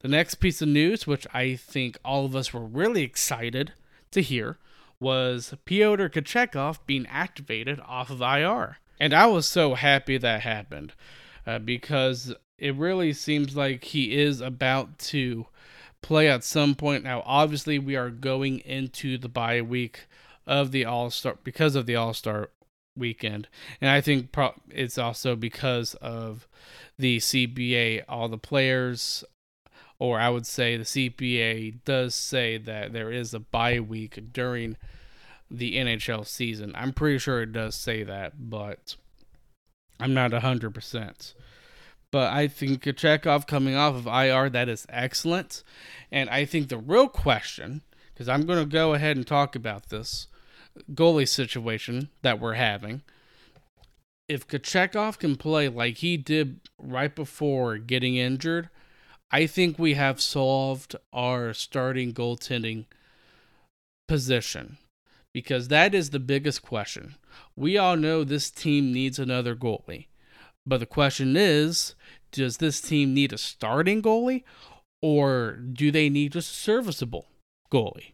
The 0.00 0.08
next 0.08 0.36
piece 0.36 0.62
of 0.62 0.68
news, 0.68 1.06
which 1.06 1.26
I 1.34 1.56
think 1.56 1.98
all 2.04 2.24
of 2.24 2.34
us 2.34 2.52
were 2.52 2.64
really 2.64 3.02
excited 3.02 3.72
to 4.12 4.22
hear, 4.22 4.58
was 4.98 5.54
Pyotr 5.64 6.08
Kochetkov 6.08 6.78
being 6.86 7.06
activated 7.08 7.80
off 7.86 8.08
of 8.08 8.22
IR. 8.22 8.78
And 8.98 9.12
I 9.12 9.26
was 9.26 9.46
so 9.46 9.74
happy 9.74 10.16
that 10.16 10.40
happened 10.40 10.94
uh, 11.46 11.58
because 11.58 12.34
it 12.58 12.74
really 12.74 13.12
seems 13.12 13.56
like 13.56 13.84
he 13.84 14.16
is 14.16 14.40
about 14.40 14.98
to 14.98 15.46
play 16.02 16.28
at 16.28 16.44
some 16.44 16.74
point. 16.74 17.04
Now, 17.04 17.22
obviously, 17.26 17.78
we 17.78 17.96
are 17.96 18.10
going 18.10 18.60
into 18.60 19.18
the 19.18 19.28
bye 19.28 19.60
week 19.60 20.06
of 20.46 20.70
the 20.70 20.84
All 20.84 21.10
Star 21.10 21.36
because 21.42 21.74
of 21.74 21.86
the 21.86 21.96
All 21.96 22.14
Star 22.14 22.50
weekend, 22.96 23.48
and 23.80 23.90
I 23.90 24.00
think 24.00 24.32
pro- 24.32 24.54
it's 24.70 24.98
also 24.98 25.36
because 25.36 25.94
of 25.94 26.46
the 26.98 27.18
CBA. 27.18 28.04
All 28.08 28.28
the 28.28 28.38
players, 28.38 29.24
or 29.98 30.18
I 30.18 30.30
would 30.30 30.46
say 30.46 30.76
the 30.76 30.84
CBA, 30.84 31.84
does 31.84 32.14
say 32.14 32.56
that 32.58 32.92
there 32.92 33.10
is 33.10 33.34
a 33.34 33.40
bye 33.40 33.80
week 33.80 34.32
during 34.32 34.76
the 35.50 35.76
NHL 35.76 36.26
season. 36.26 36.72
I'm 36.74 36.92
pretty 36.92 37.18
sure 37.18 37.42
it 37.42 37.52
does 37.52 37.74
say 37.74 38.02
that, 38.02 38.48
but 38.50 38.96
I'm 40.00 40.14
not 40.14 40.32
hundred 40.32 40.74
percent. 40.74 41.34
But 42.12 42.32
I 42.32 42.48
think 42.48 42.82
Kochetkov 42.82 43.46
coming 43.46 43.74
off 43.74 43.94
of 43.94 44.06
IR, 44.06 44.48
that 44.50 44.68
is 44.68 44.86
excellent. 44.88 45.62
And 46.10 46.30
I 46.30 46.44
think 46.44 46.68
the 46.68 46.78
real 46.78 47.08
question, 47.08 47.82
because 48.14 48.28
I'm 48.28 48.46
going 48.46 48.58
to 48.58 48.66
go 48.66 48.94
ahead 48.94 49.16
and 49.16 49.26
talk 49.26 49.56
about 49.56 49.88
this 49.88 50.28
goalie 50.92 51.28
situation 51.28 52.08
that 52.22 52.40
we're 52.40 52.54
having. 52.54 53.02
If 54.28 54.46
Kochetkov 54.46 55.18
can 55.18 55.36
play 55.36 55.68
like 55.68 55.98
he 55.98 56.16
did 56.16 56.60
right 56.78 57.14
before 57.14 57.78
getting 57.78 58.16
injured, 58.16 58.70
I 59.30 59.46
think 59.46 59.78
we 59.78 59.94
have 59.94 60.20
solved 60.20 60.96
our 61.12 61.52
starting 61.52 62.12
goaltending 62.12 62.86
position 64.08 64.78
because 65.32 65.68
that 65.68 65.94
is 65.94 66.10
the 66.10 66.20
biggest 66.20 66.62
question. 66.62 67.16
We 67.54 67.76
all 67.76 67.96
know 67.96 68.24
this 68.24 68.50
team 68.50 68.92
needs 68.92 69.18
another 69.18 69.54
goalie. 69.54 70.06
But 70.66 70.80
the 70.80 70.86
question 70.86 71.36
is 71.36 71.94
does 72.32 72.58
this 72.58 72.80
team 72.80 73.14
need 73.14 73.32
a 73.32 73.38
starting 73.38 74.02
goalie 74.02 74.44
or 75.00 75.52
do 75.52 75.90
they 75.90 76.08
need 76.08 76.34
a 76.36 76.42
serviceable 76.42 77.26
goalie? 77.72 78.12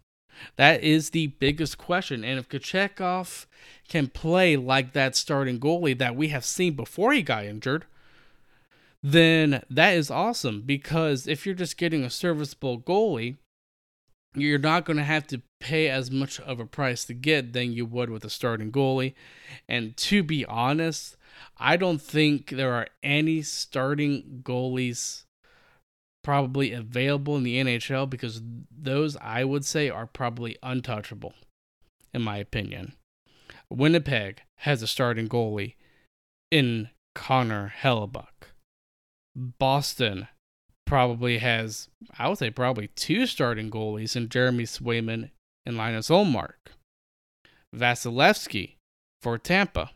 That 0.57 0.83
is 0.83 1.11
the 1.11 1.29
biggest 1.29 1.79
question. 1.79 2.25
And 2.25 2.39
if 2.39 2.49
Kochetkov 2.49 3.47
can 3.89 4.09
play 4.09 4.57
like 4.57 4.93
that 4.93 5.17
starting 5.17 5.59
goalie 5.59 5.97
that 5.99 6.17
we 6.17 6.29
have 6.29 6.45
seen 6.45 6.75
before 6.75 7.13
he 7.13 7.23
got 7.23 7.45
injured, 7.45 7.87
then 9.03 9.63
that 9.69 9.95
is 9.95 10.11
awesome 10.11 10.63
because 10.63 11.27
if 11.27 11.45
you're 11.45 11.55
just 11.55 11.77
getting 11.77 12.05
a 12.05 12.11
serviceable 12.11 12.81
goalie, 12.81 13.37
you're 14.35 14.59
not 14.59 14.85
going 14.85 14.97
to 14.97 15.03
have 15.03 15.27
to 15.27 15.43
pay 15.61 15.89
as 15.89 16.11
much 16.11 16.41
of 16.41 16.59
a 16.59 16.65
price 16.65 17.05
to 17.05 17.15
get 17.15 17.53
than 17.53 17.73
you 17.73 17.85
would 17.85 18.11
with 18.11 18.25
a 18.25 18.31
starting 18.31 18.73
goalie. 18.73 19.15
And 19.69 19.97
to 19.99 20.23
be 20.23 20.45
honest, 20.47 21.17
I 21.59 21.77
don't 21.77 22.01
think 22.01 22.51
there 22.51 22.73
are 22.73 22.89
any 23.03 23.43
starting 23.43 24.41
goalies 24.43 25.25
probably 26.23 26.73
available 26.73 27.37
in 27.37 27.43
the 27.43 27.57
NHL 27.57 28.09
because 28.09 28.43
those 28.71 29.17
I 29.17 29.45
would 29.45 29.65
say 29.65 29.89
are 29.91 30.07
probably 30.07 30.57
untouchable, 30.63 31.35
in 32.15 32.23
my 32.23 32.37
opinion. 32.39 32.95
Winnipeg 33.71 34.43
has 34.59 34.83
a 34.83 34.87
starting 34.87 35.29
goalie 35.29 35.75
in 36.51 36.91
Connor 37.15 37.75
Hellebuyck. 37.83 38.27
Boston 39.35 40.29
probably 40.87 41.39
has, 41.39 41.89
I 42.19 42.29
would 42.29 42.39
say, 42.39 42.51
probably 42.51 42.89
two 42.89 43.27
starting 43.27 43.71
goalies 43.71 44.15
in 44.15 44.29
Jeremy 44.29 44.65
Swayman 44.65 45.31
and 45.65 45.77
Linus 45.77 46.11
Ullmark. 46.11 46.75
Vasilevskiy 47.75 48.75
for 49.23 49.39
Tampa 49.39 49.91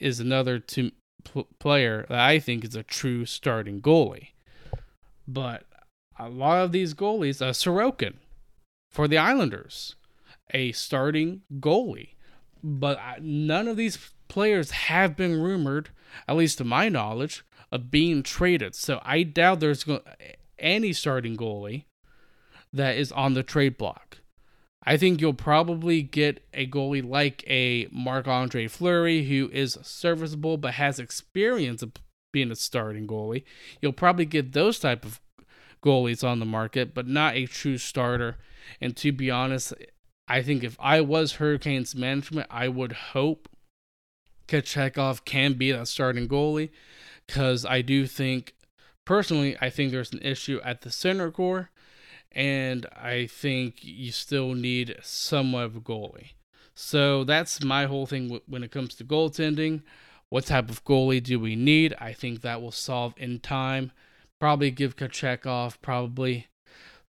is 0.00 0.20
another 0.20 0.58
two 0.58 0.92
pl- 1.24 1.48
player 1.58 2.06
that 2.08 2.18
I 2.18 2.38
think 2.38 2.64
is 2.64 2.74
a 2.74 2.82
true 2.82 3.24
starting 3.26 3.80
goalie. 3.80 4.28
But 5.28 5.64
a 6.18 6.28
lot 6.28 6.64
of 6.64 6.72
these 6.72 6.94
goalies, 6.94 7.40
uh, 7.40 7.52
Sorokin 7.52 8.14
for 8.90 9.06
the 9.06 9.18
Islanders, 9.18 9.94
a 10.52 10.72
starting 10.72 11.42
goalie. 11.60 12.14
But 12.62 13.22
none 13.22 13.68
of 13.68 13.76
these 13.76 14.12
players 14.28 14.70
have 14.70 15.16
been 15.16 15.40
rumored, 15.40 15.90
at 16.28 16.36
least 16.36 16.58
to 16.58 16.64
my 16.64 16.88
knowledge, 16.88 17.44
of 17.72 17.90
being 17.90 18.22
traded. 18.22 18.74
So 18.74 19.00
I 19.02 19.22
doubt 19.22 19.60
there's 19.60 19.86
any 20.58 20.92
starting 20.92 21.36
goalie 21.36 21.84
that 22.72 22.96
is 22.96 23.12
on 23.12 23.34
the 23.34 23.42
trade 23.42 23.78
block. 23.78 24.18
I 24.84 24.96
think 24.96 25.20
you'll 25.20 25.34
probably 25.34 26.02
get 26.02 26.42
a 26.54 26.66
goalie 26.66 27.06
like 27.06 27.44
a 27.46 27.86
Marc 27.92 28.26
Andre 28.26 28.66
Fleury 28.66 29.24
who 29.24 29.50
is 29.52 29.78
serviceable 29.82 30.56
but 30.56 30.74
has 30.74 30.98
experience 30.98 31.82
of 31.82 31.92
being 32.32 32.50
a 32.50 32.56
starting 32.56 33.06
goalie. 33.06 33.44
You'll 33.82 33.92
probably 33.92 34.24
get 34.24 34.52
those 34.52 34.78
type 34.78 35.04
of 35.04 35.20
goalies 35.84 36.26
on 36.26 36.38
the 36.38 36.46
market, 36.46 36.94
but 36.94 37.06
not 37.06 37.34
a 37.34 37.46
true 37.46 37.78
starter. 37.78 38.36
And 38.80 38.96
to 38.98 39.12
be 39.12 39.30
honest, 39.30 39.74
I 40.28 40.42
think 40.42 40.62
if 40.62 40.76
I 40.80 41.00
was 41.00 41.34
Hurricanes 41.34 41.94
management, 41.94 42.46
I 42.50 42.68
would 42.68 42.92
hope 42.92 43.48
Kochetkov 44.48 45.24
can 45.24 45.54
be 45.54 45.72
that 45.72 45.88
starting 45.88 46.28
goalie 46.28 46.70
because 47.26 47.64
I 47.64 47.82
do 47.82 48.06
think, 48.06 48.54
personally, 49.04 49.56
I 49.60 49.70
think 49.70 49.90
there's 49.92 50.12
an 50.12 50.22
issue 50.22 50.60
at 50.64 50.82
the 50.82 50.90
center 50.90 51.30
core, 51.30 51.70
and 52.32 52.86
I 52.94 53.26
think 53.26 53.76
you 53.82 54.12
still 54.12 54.54
need 54.54 54.96
somewhat 55.02 55.64
of 55.64 55.76
a 55.76 55.80
goalie. 55.80 56.32
So 56.74 57.24
that's 57.24 57.62
my 57.62 57.86
whole 57.86 58.06
thing 58.06 58.40
when 58.46 58.62
it 58.62 58.70
comes 58.70 58.94
to 58.96 59.04
goaltending. 59.04 59.82
What 60.28 60.46
type 60.46 60.70
of 60.70 60.84
goalie 60.84 61.22
do 61.22 61.40
we 61.40 61.56
need? 61.56 61.94
I 61.98 62.12
think 62.12 62.40
that 62.40 62.62
will 62.62 62.70
solve 62.70 63.14
in 63.16 63.40
time. 63.40 63.92
Probably 64.40 64.70
give 64.70 64.96
Kochetkov 64.96 65.80
probably 65.82 66.46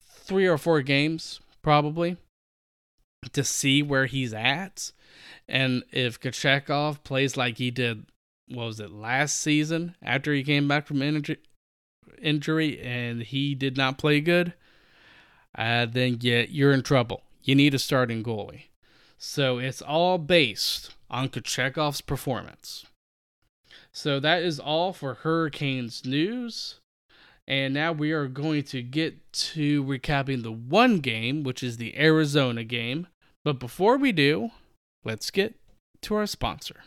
three 0.01 0.47
or 0.47 0.57
four 0.57 0.83
games, 0.83 1.41
probably, 1.63 2.17
to 3.33 3.43
see 3.43 3.83
where 3.83 4.07
he's 4.07 4.33
at. 4.33 4.93
And 5.49 5.83
if 5.91 6.21
Kochetkov 6.21 7.03
plays 7.03 7.37
like 7.37 7.59
he 7.59 7.71
did, 7.71 8.07
what 8.49 8.67
was 8.67 8.81
it, 8.81 8.93
last 8.93 9.37
season 9.39 9.97
after 10.03 10.33
he 10.33 10.43
came 10.43 10.69
back 10.69 10.87
from 10.87 11.03
injury, 11.03 11.39
injury 12.23 12.81
and 12.81 13.23
he 13.23 13.55
did 13.55 13.77
not 13.77 13.99
play 13.99 14.21
good, 14.21 14.55
uh, 15.57 15.87
then 15.87 16.19
yeah, 16.21 16.45
you're 16.49 16.73
in 16.73 16.83
trouble. 16.83 17.23
You 17.43 17.55
need 17.55 17.75
a 17.75 17.79
starting 17.79 18.23
goalie. 18.23 18.65
So 19.17 19.59
it's 19.59 19.83
all 19.83 20.19
based 20.19 20.91
on 21.11 21.29
Kochetkov's 21.29 22.01
performance. 22.01 22.87
So 23.93 24.21
that 24.21 24.43
is 24.43 24.61
all 24.61 24.93
for 24.93 25.15
Hurricanes 25.15 26.05
news. 26.05 26.81
And 27.47 27.73
now 27.73 27.93
we 27.93 28.13
are 28.13 28.29
going 28.29 28.63
to 28.65 28.83
get 28.83 29.33
to 29.33 29.83
recapping 29.83 30.43
the 30.43 30.53
one 30.53 30.99
game, 30.99 31.43
which 31.43 31.63
is 31.63 31.79
the 31.79 31.99
Arizona 31.99 32.63
game. 32.63 33.07
But 33.45 33.59
before 33.59 33.97
we 33.97 34.13
do, 34.13 34.51
let's 35.03 35.31
get 35.31 35.55
to 36.03 36.15
our 36.15 36.27
sponsor. 36.27 36.83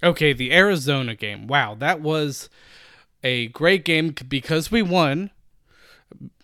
Okay, 0.02 0.32
the 0.32 0.52
Arizona 0.52 1.14
game. 1.14 1.46
Wow, 1.46 1.74
that 1.74 2.00
was 2.00 2.48
a 3.24 3.48
great 3.48 3.84
game 3.84 4.14
because 4.28 4.70
we 4.70 4.82
won. 4.82 5.30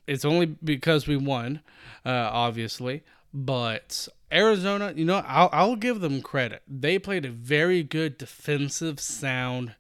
It's 0.06 0.24
only 0.24 0.46
because 0.46 1.06
we 1.06 1.16
won, 1.16 1.60
uh, 2.04 2.10
obviously. 2.32 3.02
But 3.32 4.08
Arizona, 4.32 4.92
you 4.96 5.04
know, 5.04 5.22
I'll, 5.26 5.48
I'll 5.52 5.76
give 5.76 6.00
them 6.00 6.20
credit. 6.20 6.62
They 6.68 6.98
played 6.98 7.24
a 7.24 7.30
very 7.30 7.82
good 7.82 8.18
defensive, 8.18 8.98
sound, 9.00 9.74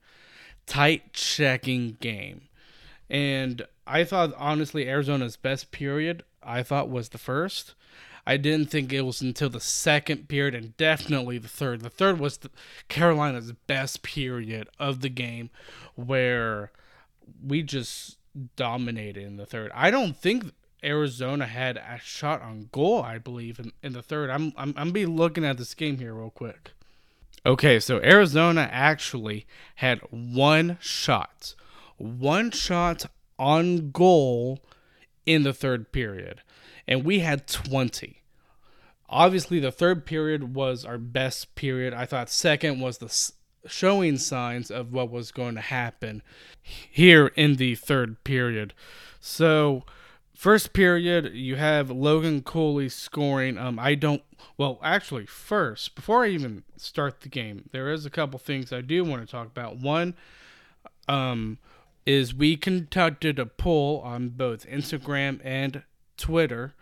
tight 0.66 1.12
checking 1.12 1.96
game. 2.00 2.42
And 3.10 3.66
I 3.86 4.04
thought, 4.04 4.32
honestly, 4.38 4.88
Arizona's 4.88 5.36
best 5.36 5.72
period, 5.72 6.22
I 6.44 6.62
thought, 6.62 6.88
was 6.88 7.10
the 7.10 7.18
first. 7.18 7.74
I 8.26 8.36
didn't 8.36 8.70
think 8.70 8.92
it 8.92 9.02
was 9.02 9.20
until 9.20 9.50
the 9.50 9.60
second 9.60 10.28
period 10.28 10.54
and 10.54 10.76
definitely 10.76 11.38
the 11.38 11.48
third. 11.48 11.82
The 11.82 11.90
third 11.90 12.18
was 12.18 12.38
the 12.38 12.50
Carolina's 12.88 13.52
best 13.52 14.02
period 14.02 14.68
of 14.78 15.00
the 15.00 15.10
game 15.10 15.50
where 15.94 16.72
we 17.44 17.62
just 17.62 18.16
dominated 18.56 19.22
in 19.22 19.36
the 19.36 19.46
third. 19.46 19.70
I 19.74 19.90
don't 19.90 20.16
think 20.16 20.52
Arizona 20.82 21.46
had 21.46 21.76
a 21.76 21.98
shot 22.02 22.42
on 22.42 22.68
goal, 22.72 23.02
I 23.02 23.18
believe, 23.18 23.58
in, 23.58 23.72
in 23.82 23.92
the 23.92 24.02
third. 24.02 24.30
I'm 24.30 24.52
I'm 24.56 24.74
I'm 24.76 24.90
be 24.90 25.06
looking 25.06 25.44
at 25.44 25.58
this 25.58 25.74
game 25.74 25.98
here 25.98 26.14
real 26.14 26.30
quick. 26.30 26.72
Okay, 27.46 27.78
so 27.78 28.00
Arizona 28.00 28.68
actually 28.72 29.46
had 29.76 30.00
one 30.10 30.78
shot. 30.80 31.54
One 31.98 32.50
shot 32.50 33.06
on 33.38 33.90
goal 33.90 34.60
in 35.26 35.42
the 35.42 35.52
third 35.52 35.92
period 35.92 36.42
and 36.86 37.04
we 37.04 37.20
had 37.20 37.46
20. 37.46 38.22
Obviously, 39.08 39.60
the 39.60 39.72
third 39.72 40.06
period 40.06 40.54
was 40.54 40.84
our 40.84 40.98
best 40.98 41.54
period. 41.54 41.94
I 41.94 42.06
thought 42.06 42.30
second 42.30 42.80
was 42.80 42.98
the 42.98 43.32
showing 43.68 44.18
signs 44.18 44.70
of 44.70 44.92
what 44.92 45.10
was 45.10 45.30
going 45.30 45.54
to 45.54 45.60
happen 45.60 46.22
here 46.62 47.28
in 47.28 47.56
the 47.56 47.74
third 47.74 48.22
period. 48.24 48.74
So, 49.20 49.84
first 50.34 50.72
period, 50.72 51.34
you 51.34 51.56
have 51.56 51.90
Logan 51.90 52.42
Cooley 52.42 52.88
scoring. 52.88 53.56
Um, 53.56 53.78
I 53.78 53.94
don't. 53.94 54.22
Well, 54.58 54.78
actually, 54.82 55.26
first, 55.26 55.94
before 55.94 56.24
I 56.24 56.28
even 56.28 56.64
start 56.76 57.20
the 57.20 57.28
game, 57.28 57.68
there 57.72 57.92
is 57.92 58.04
a 58.04 58.10
couple 58.10 58.38
things 58.38 58.72
I 58.72 58.80
do 58.80 59.04
want 59.04 59.24
to 59.24 59.30
talk 59.30 59.46
about. 59.46 59.76
One, 59.78 60.14
um, 61.08 61.58
is 62.06 62.34
we 62.34 62.56
conducted 62.56 63.38
a 63.38 63.46
poll 63.46 64.00
on 64.00 64.30
both 64.30 64.66
Instagram 64.66 65.40
and 65.44 65.82
Twitter 66.16 66.74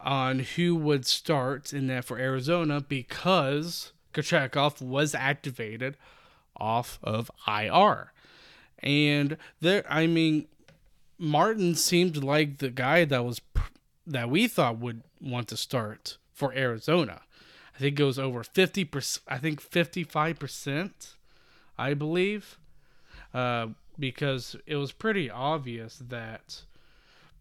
on 0.00 0.40
who 0.40 0.74
would 0.74 1.06
start 1.06 1.72
in 1.72 1.86
that 1.88 2.04
for 2.04 2.18
Arizona 2.18 2.80
because 2.80 3.92
Kochetkov 4.14 4.80
was 4.80 5.14
activated 5.14 5.96
off 6.56 6.98
of 7.02 7.30
IR. 7.46 8.12
And 8.82 9.36
there, 9.60 9.84
I 9.88 10.06
mean, 10.06 10.46
Martin 11.18 11.74
seemed 11.74 12.22
like 12.22 12.58
the 12.58 12.70
guy 12.70 13.04
that 13.04 13.24
was 13.24 13.40
that 14.06 14.30
we 14.30 14.48
thought 14.48 14.78
would 14.78 15.02
want 15.20 15.48
to 15.48 15.56
start 15.56 16.16
for 16.32 16.52
Arizona. 16.54 17.20
I 17.74 17.78
think 17.78 17.92
it 17.92 17.96
goes 17.96 18.18
over 18.18 18.42
50%, 18.42 19.20
I 19.28 19.38
think 19.38 19.62
55%, 19.62 21.14
I 21.78 21.94
believe, 21.94 22.58
uh, 23.32 23.68
because 24.00 24.56
it 24.66 24.76
was 24.76 24.92
pretty 24.92 25.30
obvious 25.30 26.02
that 26.08 26.62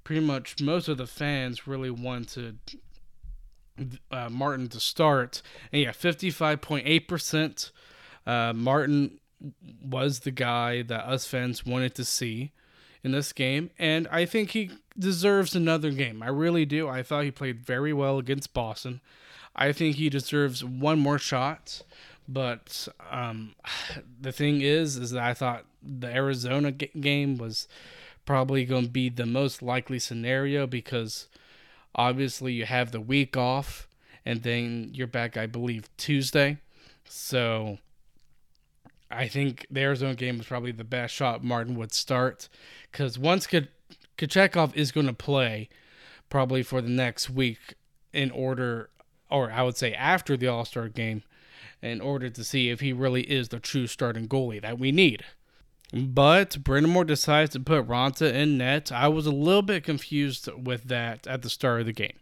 pretty 0.03 0.21
much 0.21 0.61
most 0.61 0.87
of 0.87 0.97
the 0.97 1.07
fans 1.07 1.67
really 1.67 1.89
wanted 1.89 2.59
uh, 4.11 4.29
Martin 4.29 4.67
to 4.69 4.79
start. 4.79 5.41
And 5.71 5.81
yeah, 5.81 5.91
55.8%. 5.91 7.71
Uh, 8.25 8.53
Martin 8.53 9.19
was 9.81 10.19
the 10.19 10.31
guy 10.31 10.81
that 10.83 11.05
us 11.05 11.25
fans 11.25 11.65
wanted 11.65 11.95
to 11.95 12.03
see 12.03 12.51
in 13.03 13.11
this 13.13 13.31
game, 13.31 13.69
and 13.79 14.07
I 14.11 14.25
think 14.25 14.51
he 14.51 14.71
deserves 14.97 15.55
another 15.55 15.91
game. 15.91 16.21
I 16.21 16.27
really 16.27 16.65
do. 16.65 16.89
I 16.89 17.01
thought 17.01 17.23
he 17.23 17.31
played 17.31 17.65
very 17.65 17.93
well 17.93 18.17
against 18.17 18.53
Boston. 18.53 18.99
I 19.55 19.71
think 19.71 19.95
he 19.95 20.09
deserves 20.09 20.63
one 20.63 20.99
more 20.99 21.17
shot. 21.17 21.81
But 22.29 22.87
um, 23.09 23.55
the 24.21 24.31
thing 24.31 24.61
is, 24.61 24.95
is 24.95 25.11
that 25.11 25.23
I 25.23 25.33
thought 25.33 25.65
the 25.81 26.07
Arizona 26.07 26.71
g- 26.71 26.91
game 26.99 27.37
was 27.37 27.67
probably 28.25 28.63
going 28.63 28.85
to 28.85 28.91
be 28.91 29.09
the 29.09 29.25
most 29.25 29.63
likely 29.63 29.97
scenario 29.97 30.67
because 30.67 31.27
obviously 31.95 32.53
you 32.53 32.65
have 32.65 32.91
the 32.91 33.01
week 33.01 33.35
off 33.35 33.87
and 34.23 34.43
then 34.43 34.91
you're 34.93 35.07
back, 35.07 35.35
I 35.35 35.47
believe, 35.47 35.89
Tuesday. 35.97 36.59
So 37.05 37.79
I 39.09 39.27
think 39.27 39.65
the 39.71 39.81
Arizona 39.81 40.13
game 40.13 40.37
was 40.37 40.45
probably 40.45 40.71
the 40.71 40.83
best 40.83 41.15
shot 41.15 41.43
Martin 41.43 41.75
would 41.75 41.93
start 41.93 42.47
because 42.91 43.17
once 43.17 43.47
Kochetkov 44.17 44.75
is 44.75 44.91
going 44.91 45.07
to 45.07 45.13
play 45.13 45.69
probably 46.29 46.61
for 46.61 46.81
the 46.81 46.89
next 46.89 47.31
week 47.31 47.73
in 48.13 48.29
order, 48.29 48.91
or 49.31 49.51
I 49.51 49.63
would 49.63 49.77
say 49.77 49.93
after 49.93 50.37
the 50.37 50.47
All 50.47 50.65
Star 50.65 50.87
game, 50.87 51.23
in 51.81 52.01
order 52.01 52.29
to 52.29 52.43
see 52.43 52.69
if 52.69 52.79
he 52.79 52.93
really 52.93 53.23
is 53.23 53.49
the 53.49 53.59
true 53.59 53.87
starting 53.87 54.27
goalie 54.27 54.61
that 54.61 54.79
we 54.79 54.91
need. 54.91 55.23
But 55.91 56.63
Brind'Amour 56.63 57.07
decides 57.07 57.51
to 57.53 57.59
put 57.59 57.87
Raanta 57.87 58.31
in 58.31 58.57
net. 58.57 58.91
I 58.91 59.07
was 59.07 59.25
a 59.25 59.31
little 59.31 59.63
bit 59.63 59.83
confused 59.83 60.47
with 60.53 60.83
that 60.85 61.25
at 61.25 61.41
the 61.41 61.49
start 61.49 61.79
of 61.81 61.87
the 61.87 61.93
game. 61.93 62.17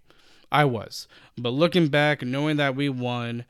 I 0.52 0.64
was. 0.64 1.08
But 1.38 1.50
looking 1.50 1.90
back, 1.90 2.22
knowing 2.22 2.56
that 2.58 2.76
we 2.76 2.88
won, 2.88 3.44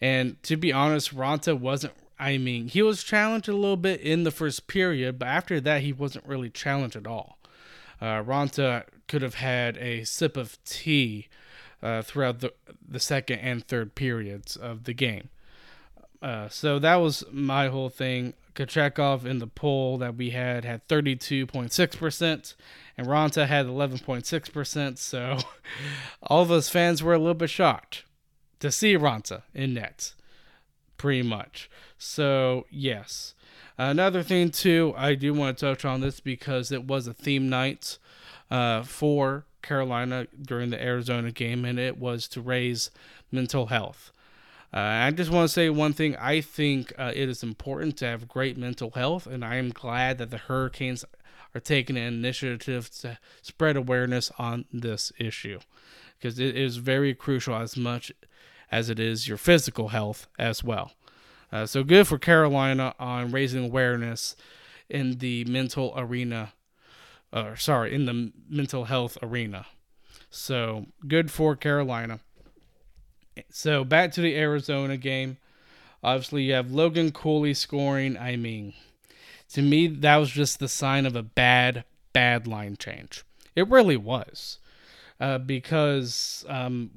and 0.00 0.42
to 0.42 0.56
be 0.56 0.72
honest, 0.72 1.16
Raanta 1.16 1.58
wasn't. 1.58 1.94
I 2.18 2.38
mean, 2.38 2.68
he 2.68 2.82
was 2.82 3.02
challenged 3.02 3.48
a 3.48 3.56
little 3.56 3.76
bit 3.76 4.00
in 4.00 4.24
the 4.24 4.30
first 4.30 4.66
period, 4.66 5.18
but 5.18 5.28
after 5.28 5.60
that, 5.60 5.82
he 5.82 5.92
wasn't 5.92 6.26
really 6.26 6.50
challenged 6.50 6.94
at 6.96 7.06
all. 7.06 7.38
Uh, 8.00 8.22
Raanta 8.22 8.84
could 9.08 9.22
have 9.22 9.34
had 9.34 9.76
a 9.78 10.04
sip 10.04 10.36
of 10.36 10.62
tea 10.64 11.28
uh, 11.82 12.02
throughout 12.02 12.40
the, 12.40 12.52
the 12.86 13.00
second 13.00 13.38
and 13.38 13.66
third 13.66 13.94
periods 13.94 14.56
of 14.56 14.84
the 14.84 14.94
game. 14.94 15.28
Uh, 16.24 16.48
so 16.48 16.78
that 16.78 16.96
was 16.96 17.22
my 17.30 17.68
whole 17.68 17.90
thing. 17.90 18.32
Kochetkov 18.54 19.26
in 19.26 19.40
the 19.40 19.46
poll 19.46 19.98
that 19.98 20.16
we 20.16 20.30
had 20.30 20.64
had 20.64 20.88
32.6%, 20.88 22.54
and 22.96 23.06
Raanta 23.06 23.46
had 23.46 23.66
11.6%. 23.66 24.98
So 24.98 25.38
all 26.22 26.42
of 26.42 26.50
us 26.50 26.70
fans 26.70 27.02
were 27.02 27.12
a 27.12 27.18
little 27.18 27.34
bit 27.34 27.50
shocked 27.50 28.04
to 28.60 28.70
see 28.70 28.96
Raanta 28.96 29.42
in 29.52 29.74
net, 29.74 30.14
pretty 30.96 31.22
much. 31.22 31.68
So, 31.98 32.64
yes. 32.70 33.34
Another 33.76 34.22
thing, 34.22 34.50
too, 34.50 34.94
I 34.96 35.16
do 35.16 35.34
want 35.34 35.58
to 35.58 35.66
touch 35.66 35.84
on 35.84 36.00
this 36.00 36.20
because 36.20 36.72
it 36.72 36.84
was 36.84 37.06
a 37.06 37.12
theme 37.12 37.50
night 37.50 37.98
uh, 38.50 38.82
for 38.82 39.44
Carolina 39.60 40.26
during 40.40 40.70
the 40.70 40.82
Arizona 40.82 41.32
game, 41.32 41.66
and 41.66 41.78
it 41.78 41.98
was 41.98 42.28
to 42.28 42.40
raise 42.40 42.90
mental 43.30 43.66
health. 43.66 44.12
Uh, 44.74 45.04
I 45.06 45.10
just 45.12 45.30
want 45.30 45.48
to 45.48 45.52
say 45.52 45.70
one 45.70 45.92
thing. 45.92 46.16
I 46.16 46.40
think 46.40 46.92
uh, 46.98 47.12
it 47.14 47.28
is 47.28 47.44
important 47.44 47.96
to 47.98 48.06
have 48.06 48.26
great 48.26 48.58
mental 48.58 48.90
health, 48.90 49.24
and 49.24 49.44
I 49.44 49.54
am 49.54 49.70
glad 49.70 50.18
that 50.18 50.30
the 50.30 50.36
Hurricanes 50.36 51.04
are 51.54 51.60
taking 51.60 51.96
an 51.96 52.02
initiative 52.12 52.90
to 53.02 53.18
spread 53.40 53.76
awareness 53.76 54.32
on 54.36 54.64
this 54.72 55.12
issue 55.16 55.60
because 56.18 56.40
it 56.40 56.56
is 56.56 56.78
very 56.78 57.14
crucial 57.14 57.54
as 57.54 57.76
much 57.76 58.10
as 58.72 58.90
it 58.90 58.98
is 58.98 59.28
your 59.28 59.36
physical 59.36 59.88
health 59.88 60.26
as 60.40 60.64
well. 60.64 60.90
Uh, 61.52 61.66
so 61.66 61.84
good 61.84 62.08
for 62.08 62.18
Carolina 62.18 62.96
on 62.98 63.30
raising 63.30 63.66
awareness 63.66 64.34
in 64.88 65.18
the 65.18 65.44
mental 65.44 65.94
arena, 65.96 66.52
or 67.32 67.54
sorry, 67.54 67.94
in 67.94 68.06
the 68.06 68.32
mental 68.48 68.86
health 68.86 69.16
arena. 69.22 69.66
So 70.30 70.86
good 71.06 71.30
for 71.30 71.54
Carolina. 71.54 72.18
So 73.50 73.84
back 73.84 74.12
to 74.12 74.20
the 74.20 74.36
Arizona 74.36 74.96
game. 74.96 75.38
Obviously, 76.02 76.42
you 76.42 76.52
have 76.52 76.70
Logan 76.70 77.12
Cooley 77.12 77.54
scoring. 77.54 78.18
I 78.18 78.36
mean, 78.36 78.74
to 79.52 79.62
me, 79.62 79.86
that 79.86 80.16
was 80.16 80.30
just 80.30 80.58
the 80.58 80.68
sign 80.68 81.06
of 81.06 81.16
a 81.16 81.22
bad, 81.22 81.84
bad 82.12 82.46
line 82.46 82.76
change. 82.76 83.24
It 83.56 83.68
really 83.68 83.96
was. 83.96 84.58
Uh, 85.18 85.38
because 85.38 86.44
um, 86.48 86.90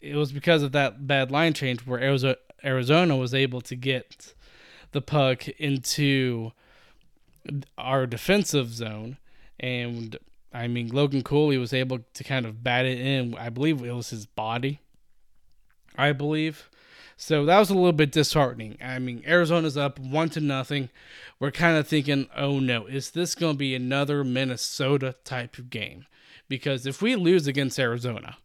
it 0.00 0.16
was 0.16 0.32
because 0.32 0.62
of 0.62 0.72
that 0.72 1.06
bad 1.06 1.30
line 1.30 1.54
change 1.54 1.86
where 1.86 2.00
Arizona, 2.00 2.36
Arizona 2.64 3.16
was 3.16 3.32
able 3.32 3.60
to 3.62 3.76
get 3.76 4.34
the 4.90 5.00
puck 5.00 5.48
into 5.48 6.52
our 7.78 8.06
defensive 8.06 8.70
zone. 8.70 9.16
And 9.58 10.18
I 10.52 10.66
mean, 10.68 10.88
Logan 10.88 11.22
Cooley 11.22 11.56
was 11.56 11.72
able 11.72 12.00
to 12.14 12.24
kind 12.24 12.44
of 12.44 12.62
bat 12.62 12.84
it 12.84 13.00
in. 13.00 13.34
I 13.36 13.48
believe 13.48 13.82
it 13.82 13.92
was 13.92 14.10
his 14.10 14.26
body 14.26 14.80
I 15.96 16.12
believe. 16.12 16.68
So 17.16 17.44
that 17.44 17.58
was 17.58 17.70
a 17.70 17.74
little 17.74 17.92
bit 17.92 18.10
disheartening. 18.10 18.78
I 18.82 18.98
mean, 18.98 19.22
Arizona's 19.26 19.76
up 19.76 19.98
one 19.98 20.28
to 20.30 20.40
nothing. 20.40 20.88
We're 21.38 21.50
kind 21.50 21.76
of 21.76 21.86
thinking, 21.86 22.28
oh 22.36 22.58
no, 22.58 22.86
is 22.86 23.10
this 23.10 23.34
going 23.34 23.54
to 23.54 23.58
be 23.58 23.74
another 23.74 24.24
Minnesota 24.24 25.14
type 25.24 25.58
of 25.58 25.70
game? 25.70 26.06
Because 26.48 26.84
if 26.86 27.00
we 27.00 27.14
lose 27.14 27.46
against 27.46 27.78
Arizona, 27.78 28.38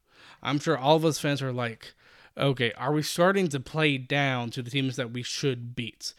I'm 0.43 0.59
sure 0.59 0.77
all 0.77 0.95
of 0.95 1.05
us 1.05 1.19
fans 1.19 1.41
are 1.41 1.51
like, 1.51 1.93
okay, 2.37 2.71
are 2.73 2.93
we 2.93 3.01
starting 3.01 3.47
to 3.49 3.59
play 3.59 3.97
down 3.97 4.51
to 4.51 4.61
the 4.61 4.69
teams 4.69 4.95
that 4.95 5.11
we 5.11 5.23
should 5.23 5.75
beat? 5.75 6.13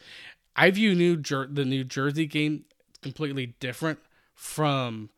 I 0.55 0.71
view 0.71 0.93
New 0.93 1.15
Jer- 1.15 1.47
the 1.49 1.65
New 1.65 1.83
Jersey 1.83 2.25
game 2.25 2.65
completely 3.01 3.55
different 3.59 3.99
from 4.33 5.09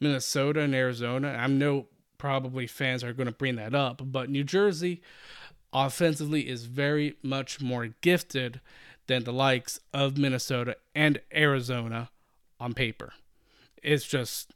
Minnesota 0.00 0.60
and 0.60 0.74
Arizona. 0.74 1.36
I 1.38 1.46
know 1.46 1.86
probably 2.18 2.66
fans 2.66 3.04
are 3.04 3.12
going 3.12 3.28
to 3.28 3.32
bring 3.32 3.56
that 3.56 3.74
up, 3.74 4.02
but 4.04 4.28
New 4.28 4.44
Jersey 4.44 5.00
offensively 5.72 6.48
is 6.48 6.64
very 6.64 7.16
much 7.22 7.60
more 7.60 7.88
gifted 8.00 8.60
than 9.06 9.24
the 9.24 9.32
likes 9.32 9.80
of 9.92 10.16
Minnesota 10.16 10.76
and 10.94 11.20
Arizona 11.34 12.10
on 12.58 12.74
paper. 12.74 13.12
It's 13.82 14.06
just 14.06 14.52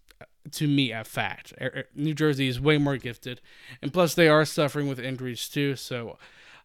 to 0.52 0.68
me 0.68 0.92
a 0.92 1.04
fact. 1.04 1.52
New 1.94 2.14
Jersey 2.14 2.48
is 2.48 2.60
way 2.60 2.78
more 2.78 2.96
gifted, 2.96 3.40
and 3.80 3.92
plus 3.92 4.14
they 4.14 4.28
are 4.28 4.44
suffering 4.44 4.88
with 4.88 4.98
injuries 4.98 5.48
too. 5.48 5.76
So 5.76 6.18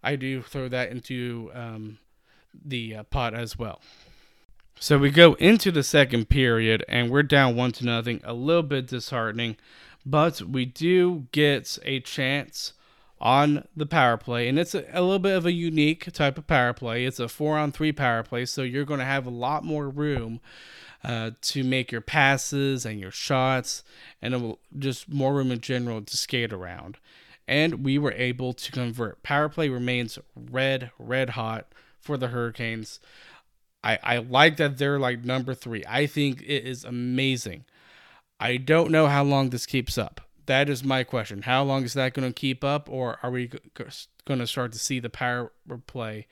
I 0.04 0.16
do 0.16 0.42
throw 0.42 0.68
that 0.70 0.92
into 0.92 1.52
um, 1.54 1.98
the 2.54 2.96
uh, 2.98 3.04
pot 3.04 3.34
as 3.34 3.58
well. 3.58 3.82
So 4.80 4.98
we 4.98 5.12
go 5.12 5.34
into 5.34 5.72
the 5.72 5.84
second 5.84 6.30
period, 6.30 6.86
and 6.88 7.10
we're 7.10 7.24
down 7.24 7.56
one 7.56 7.72
to 7.74 7.86
nothing. 7.86 8.22
A 8.24 8.34
little 8.34 8.64
bit 8.64 8.88
disheartening, 8.88 9.58
but 10.06 10.42
we 10.42 10.66
do 10.66 11.28
get 11.32 11.78
a 11.84 12.00
chance 12.00 12.74
on 13.22 13.68
the 13.76 13.86
power 13.86 14.18
play, 14.18 14.48
and 14.48 14.58
it's 14.58 14.74
a, 14.74 14.86
a, 14.94 15.02
little 15.02 15.20
bit 15.20 15.36
of 15.36 15.46
a 15.46 15.52
unique 15.52 16.12
type 16.14 16.38
of 16.38 16.48
power 16.48 16.74
play. 16.74 17.06
It's 17.06 17.20
a 17.20 17.28
four 17.28 17.58
on 17.58 17.72
three 17.72 17.92
power 17.92 18.24
play, 18.24 18.46
so 18.46 18.62
you're 18.62 18.86
going 18.86 19.00
to 19.00 19.06
have 19.06 19.26
a 19.26 19.32
lot 19.32 19.66
more 19.66 19.90
room 19.90 20.40
uh, 21.04 21.32
to 21.42 21.64
make 21.64 21.92
your 21.92 22.02
passes 22.02 22.86
and 22.86 23.00
your 23.00 23.12
shots, 23.12 23.84
and 24.22 24.34
it 24.34 24.42
will 24.42 24.60
just 24.78 25.10
more 25.10 25.34
room 25.34 25.52
in 25.52 25.60
general 25.60 26.02
to 26.02 26.18
skate 26.18 26.54
around. 26.54 26.98
And 27.48 27.84
we 27.84 27.98
were 27.98 28.14
able 28.14 28.54
to 28.54 28.72
convert. 28.72 29.24
Power 29.24 29.50
play 29.50 29.70
remains 29.70 30.20
red, 30.36 30.92
red 30.98 31.32
hot 31.32 31.74
for 32.00 32.16
the 32.16 32.28
Hurricanes. 32.28 33.00
I, 33.84 33.98
I 34.04 34.18
like 34.18 34.58
that 34.58 34.78
they're 34.78 35.00
like 35.00 35.26
number 35.26 35.54
three. 35.54 35.84
I 35.88 36.06
think 36.06 36.42
it 36.42 36.66
is 36.66 36.86
amazing. 36.86 37.66
I 38.40 38.58
don't 38.58 38.92
know 38.92 39.08
how 39.08 39.24
long 39.24 39.50
this 39.50 39.66
keeps 39.66 39.98
up 39.98 40.22
that 40.50 40.68
is 40.68 40.84
my 40.84 41.04
question. 41.04 41.44
How 41.44 41.64
long 41.64 41.84
is 41.84 41.94
that 41.94 42.16
going 42.16 42.28
to 42.28 42.34
keep 42.34 42.64
up, 42.64 42.90
or 42.90 43.20
are 43.22 43.30
we 43.30 43.52
going 44.26 44.40
to 44.40 44.48
start 44.48 44.72
to 44.72 44.80
see 44.80 45.00
the 45.00 45.10
power 45.10 45.52
play 45.86 46.26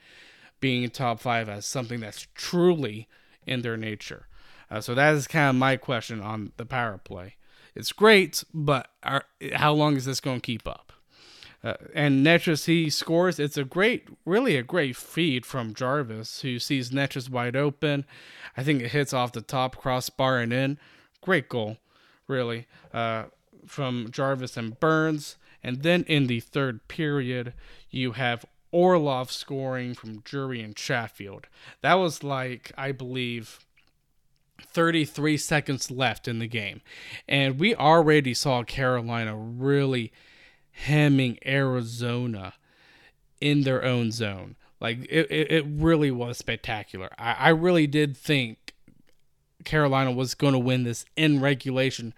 being 0.60 0.82
in 0.82 0.90
top 0.90 1.20
five 1.20 1.48
as 1.48 1.64
something 1.64 2.00
that's 2.00 2.26
truly 2.34 3.06
in 3.46 3.62
their 3.62 3.76
nature? 3.76 4.26
Uh, 4.70 4.80
so 4.80 4.92
that 4.94 5.14
is 5.14 5.28
kind 5.28 5.50
of 5.50 5.54
my 5.54 5.76
question 5.76 6.20
on 6.20 6.50
the 6.56 6.66
power 6.66 6.98
play. 6.98 7.36
It's 7.76 7.92
great, 7.92 8.42
but 8.52 8.90
are, 9.04 9.24
how 9.54 9.72
long 9.72 9.96
is 9.96 10.04
this 10.04 10.18
going 10.18 10.40
to 10.40 10.46
keep 10.46 10.66
up? 10.66 10.92
Uh, 11.62 11.74
and 11.94 12.26
Necas, 12.26 12.66
he 12.66 12.90
scores. 12.90 13.38
It's 13.38 13.56
a 13.56 13.64
great, 13.64 14.08
really 14.24 14.56
a 14.56 14.64
great 14.64 14.96
feed 14.96 15.46
from 15.46 15.74
Jarvis, 15.74 16.40
who 16.40 16.58
sees 16.58 16.90
Necas 16.90 17.30
wide 17.30 17.54
open. 17.54 18.04
I 18.56 18.64
think 18.64 18.82
it 18.82 18.90
hits 18.90 19.12
off 19.12 19.30
the 19.30 19.42
top 19.42 19.76
crossbar 19.76 20.38
and 20.38 20.52
in. 20.52 20.78
Great 21.20 21.48
goal, 21.48 21.78
really. 22.26 22.66
Uh, 22.92 23.26
from 23.66 24.10
Jarvis 24.10 24.56
and 24.56 24.78
Burns. 24.78 25.36
And 25.62 25.82
then 25.82 26.04
in 26.04 26.26
the 26.26 26.40
third 26.40 26.86
period, 26.88 27.52
you 27.90 28.12
have 28.12 28.44
Orlov 28.70 29.30
scoring 29.30 29.94
from 29.94 30.20
Drury 30.20 30.60
and 30.60 30.76
Chatfield. 30.76 31.46
That 31.80 31.94
was 31.94 32.22
like, 32.22 32.72
I 32.76 32.92
believe, 32.92 33.60
33 34.60 35.36
seconds 35.36 35.90
left 35.90 36.28
in 36.28 36.38
the 36.38 36.46
game. 36.46 36.80
And 37.28 37.58
we 37.58 37.74
already 37.74 38.34
saw 38.34 38.62
Carolina 38.62 39.36
really 39.36 40.12
hemming 40.72 41.38
Arizona 41.46 42.54
in 43.40 43.62
their 43.62 43.84
own 43.84 44.12
zone. 44.12 44.56
Like, 44.80 44.98
it, 45.10 45.30
it, 45.30 45.50
it 45.50 45.64
really 45.66 46.10
was 46.10 46.38
spectacular. 46.38 47.10
I, 47.18 47.32
I 47.32 47.48
really 47.48 47.86
did 47.86 48.16
think 48.16 48.74
Carolina 49.64 50.12
was 50.12 50.34
going 50.34 50.52
to 50.52 50.58
win 50.58 50.84
this 50.84 51.04
in 51.16 51.40
regulation 51.40 52.14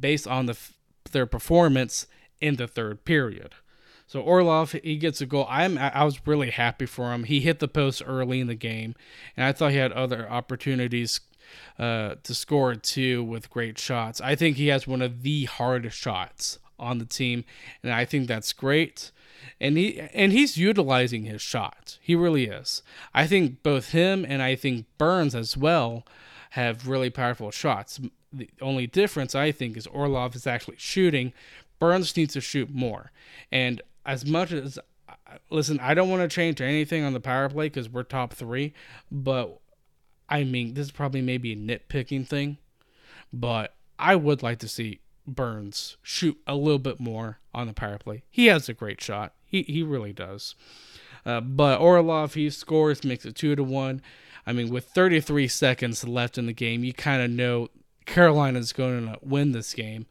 based 0.00 0.28
on 0.28 0.46
the 0.46 0.56
their 1.12 1.26
performance 1.26 2.06
in 2.40 2.56
the 2.56 2.66
third 2.66 3.04
period. 3.04 3.54
So 4.06 4.20
Orlov, 4.20 4.72
he 4.72 4.96
gets 4.96 5.20
a 5.20 5.26
goal. 5.26 5.46
I'm 5.48 5.78
I 5.78 6.04
was 6.04 6.26
really 6.26 6.50
happy 6.50 6.86
for 6.86 7.12
him. 7.12 7.24
He 7.24 7.40
hit 7.40 7.58
the 7.58 7.68
post 7.68 8.02
early 8.06 8.40
in 8.40 8.46
the 8.46 8.54
game, 8.54 8.94
and 9.36 9.46
I 9.46 9.52
thought 9.52 9.72
he 9.72 9.78
had 9.78 9.92
other 9.92 10.28
opportunities 10.30 11.20
uh, 11.78 12.16
to 12.22 12.34
score 12.34 12.74
too 12.74 13.24
with 13.24 13.50
great 13.50 13.78
shots. 13.78 14.20
I 14.20 14.34
think 14.34 14.56
he 14.56 14.68
has 14.68 14.86
one 14.86 15.02
of 15.02 15.22
the 15.22 15.44
hardest 15.44 15.96
shots 15.96 16.58
on 16.78 16.98
the 16.98 17.06
team, 17.06 17.44
and 17.82 17.92
I 17.92 18.04
think 18.04 18.28
that's 18.28 18.52
great. 18.52 19.10
And 19.60 19.76
he 19.76 20.00
and 20.12 20.32
he's 20.32 20.56
utilizing 20.58 21.24
his 21.24 21.40
shot. 21.40 21.98
He 22.00 22.14
really 22.14 22.46
is. 22.46 22.82
I 23.14 23.26
think 23.26 23.62
both 23.62 23.90
him 23.90 24.24
and 24.28 24.42
I 24.42 24.54
think 24.54 24.86
Burns 24.98 25.34
as 25.34 25.56
well 25.56 26.04
have 26.54 26.86
really 26.86 27.10
powerful 27.10 27.50
shots. 27.50 27.98
The 28.32 28.48
only 28.62 28.86
difference 28.86 29.34
I 29.34 29.50
think 29.50 29.76
is 29.76 29.88
Orlov 29.88 30.36
is 30.36 30.46
actually 30.46 30.76
shooting. 30.78 31.32
Burns 31.80 32.16
needs 32.16 32.34
to 32.34 32.40
shoot 32.40 32.72
more. 32.72 33.10
And 33.50 33.82
as 34.06 34.24
much 34.24 34.52
as 34.52 34.78
listen, 35.50 35.80
I 35.80 35.94
don't 35.94 36.10
want 36.10 36.22
to 36.22 36.32
change 36.32 36.60
anything 36.60 37.02
on 37.02 37.12
the 37.12 37.18
power 37.18 37.48
play 37.48 37.66
because 37.66 37.88
we're 37.88 38.04
top 38.04 38.34
three, 38.34 38.72
but 39.10 39.58
I 40.28 40.44
mean 40.44 40.74
this 40.74 40.86
is 40.86 40.92
probably 40.92 41.22
maybe 41.22 41.52
a 41.52 41.56
nitpicking 41.56 42.28
thing, 42.28 42.58
but 43.32 43.74
I 43.98 44.14
would 44.14 44.44
like 44.44 44.60
to 44.60 44.68
see 44.68 45.00
Burns 45.26 45.96
shoot 46.02 46.38
a 46.46 46.54
little 46.54 46.78
bit 46.78 47.00
more 47.00 47.40
on 47.52 47.66
the 47.66 47.72
power 47.72 47.98
play. 47.98 48.22
He 48.30 48.46
has 48.46 48.68
a 48.68 48.74
great 48.74 49.00
shot. 49.00 49.32
He 49.44 49.62
he 49.62 49.82
really 49.82 50.12
does. 50.12 50.54
Uh, 51.26 51.40
but 51.40 51.80
Orlov 51.80 52.34
he 52.34 52.48
scores, 52.48 53.02
makes 53.02 53.24
it 53.26 53.34
two 53.34 53.56
to 53.56 53.64
one. 53.64 54.02
I 54.46 54.52
mean, 54.52 54.70
with 54.70 54.86
33 54.86 55.48
seconds 55.48 56.06
left 56.06 56.38
in 56.38 56.46
the 56.46 56.52
game, 56.52 56.84
you 56.84 56.92
kind 56.92 57.22
of 57.22 57.30
know 57.30 57.68
Carolina's 58.06 58.72
going 58.72 59.06
to 59.06 59.18
win 59.22 59.52
this 59.52 59.74
game. 59.74 60.06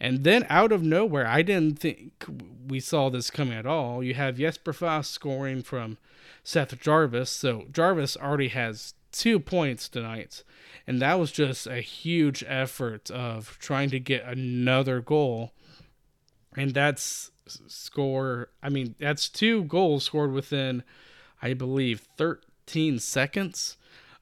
And 0.00 0.22
then 0.22 0.46
out 0.48 0.70
of 0.70 0.82
nowhere, 0.82 1.26
I 1.26 1.42
didn't 1.42 1.80
think 1.80 2.24
we 2.68 2.80
saw 2.80 3.08
this 3.08 3.30
coming 3.30 3.58
at 3.58 3.66
all. 3.66 4.02
You 4.02 4.14
have 4.14 4.38
Jesper 4.38 4.72
Fast 4.72 5.10
scoring 5.10 5.62
from 5.62 5.98
Seth 6.44 6.78
Jarvis. 6.80 7.30
So 7.30 7.66
Jarvis 7.72 8.16
already 8.16 8.48
has 8.48 8.94
two 9.10 9.40
points 9.40 9.88
tonight. 9.88 10.44
And 10.86 11.02
that 11.02 11.18
was 11.18 11.32
just 11.32 11.66
a 11.66 11.80
huge 11.80 12.44
effort 12.46 13.10
of 13.10 13.58
trying 13.60 13.90
to 13.90 13.98
get 13.98 14.24
another 14.24 15.00
goal. 15.00 15.52
And 16.56 16.74
that's 16.74 17.30
score. 17.66 18.50
I 18.62 18.68
mean, 18.68 18.94
that's 18.98 19.28
two 19.28 19.64
goals 19.64 20.04
scored 20.04 20.32
within, 20.32 20.84
I 21.42 21.54
believe, 21.54 22.06
13 22.16 23.00
seconds. 23.00 23.76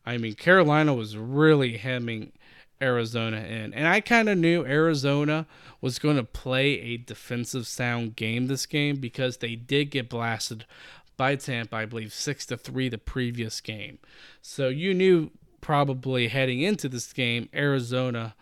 I 0.06 0.18
mean, 0.18 0.34
Carolina 0.34 0.94
was 0.94 1.16
really 1.16 1.76
hemming 1.76 2.32
Arizona 2.80 3.38
in. 3.38 3.74
And 3.74 3.88
I 3.88 4.00
kind 4.00 4.28
of 4.28 4.38
knew 4.38 4.64
Arizona 4.64 5.46
was 5.80 5.98
going 5.98 6.16
to 6.16 6.24
play 6.24 6.80
a 6.80 6.96
defensive 6.96 7.66
sound 7.66 8.16
game 8.16 8.46
this 8.46 8.66
game 8.66 8.96
because 8.96 9.38
they 9.38 9.56
did 9.56 9.90
get 9.90 10.08
blasted 10.08 10.64
by 11.16 11.36
Tampa, 11.36 11.76
I 11.76 11.86
believe 11.86 12.12
6 12.12 12.46
to 12.46 12.56
3 12.56 12.88
the 12.88 12.98
previous 12.98 13.60
game. 13.60 13.98
So 14.42 14.68
you 14.68 14.94
knew 14.94 15.30
probably 15.60 16.28
heading 16.28 16.60
into 16.60 16.88
this 16.88 17.12
game 17.12 17.48
Arizona 17.54 18.34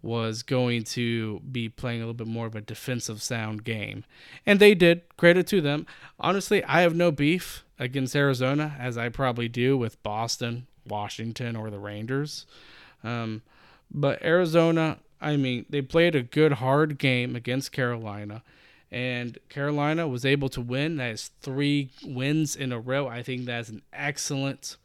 was 0.00 0.42
going 0.42 0.82
to 0.82 1.40
be 1.40 1.68
playing 1.68 2.00
a 2.00 2.04
little 2.04 2.14
bit 2.14 2.26
more 2.26 2.46
of 2.46 2.56
a 2.56 2.60
defensive 2.60 3.22
sound 3.22 3.62
game. 3.62 4.04
And 4.44 4.58
they 4.58 4.74
did. 4.74 5.02
Credit 5.16 5.46
to 5.48 5.60
them. 5.60 5.86
Honestly, 6.18 6.64
I 6.64 6.80
have 6.80 6.96
no 6.96 7.12
beef 7.12 7.64
against 7.78 8.16
Arizona 8.16 8.74
as 8.80 8.98
I 8.98 9.10
probably 9.10 9.48
do 9.48 9.76
with 9.78 10.02
Boston, 10.02 10.66
Washington, 10.86 11.56
or 11.56 11.70
the 11.70 11.78
Rangers. 11.78 12.46
Um, 13.04 13.42
but 13.90 14.22
Arizona, 14.22 14.98
I 15.20 15.36
mean, 15.36 15.66
they 15.68 15.82
played 15.82 16.14
a 16.14 16.22
good, 16.22 16.54
hard 16.54 16.98
game 16.98 17.36
against 17.36 17.72
Carolina, 17.72 18.42
and 18.90 19.38
Carolina 19.48 20.06
was 20.08 20.24
able 20.24 20.48
to 20.50 20.60
win. 20.60 20.96
That 20.96 21.12
is 21.12 21.30
three 21.40 21.90
wins 22.04 22.56
in 22.56 22.72
a 22.72 22.80
row. 22.80 23.08
I 23.08 23.22
think 23.22 23.44
that's 23.44 23.68
an 23.68 23.82
excellent, 23.92 24.76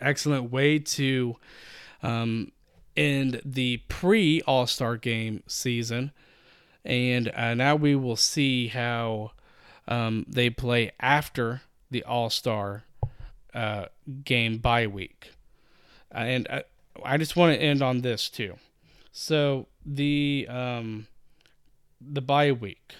excellent 0.00 0.50
way 0.50 0.78
to 0.78 1.36
um, 2.02 2.52
end 2.96 3.40
the 3.44 3.78
pre 3.88 4.42
All 4.42 4.66
Star 4.66 4.96
game 4.96 5.42
season. 5.46 6.12
And 6.84 7.30
uh, 7.34 7.54
now 7.54 7.76
we 7.76 7.94
will 7.94 8.16
see 8.16 8.68
how 8.68 9.32
um, 9.86 10.24
they 10.28 10.50
play 10.50 10.92
after 11.00 11.62
the 11.90 12.02
All 12.04 12.30
Star 12.30 12.84
uh, 13.54 13.86
game 14.24 14.58
bye 14.58 14.86
week. 14.86 15.30
And 16.10 16.46
uh, 16.48 16.62
I 17.04 17.16
just 17.16 17.36
want 17.36 17.54
to 17.54 17.60
end 17.60 17.82
on 17.82 18.00
this 18.00 18.28
too. 18.28 18.56
So 19.12 19.66
the 19.84 20.46
um, 20.48 21.06
the 22.00 22.20
bye 22.20 22.52
week. 22.52 22.94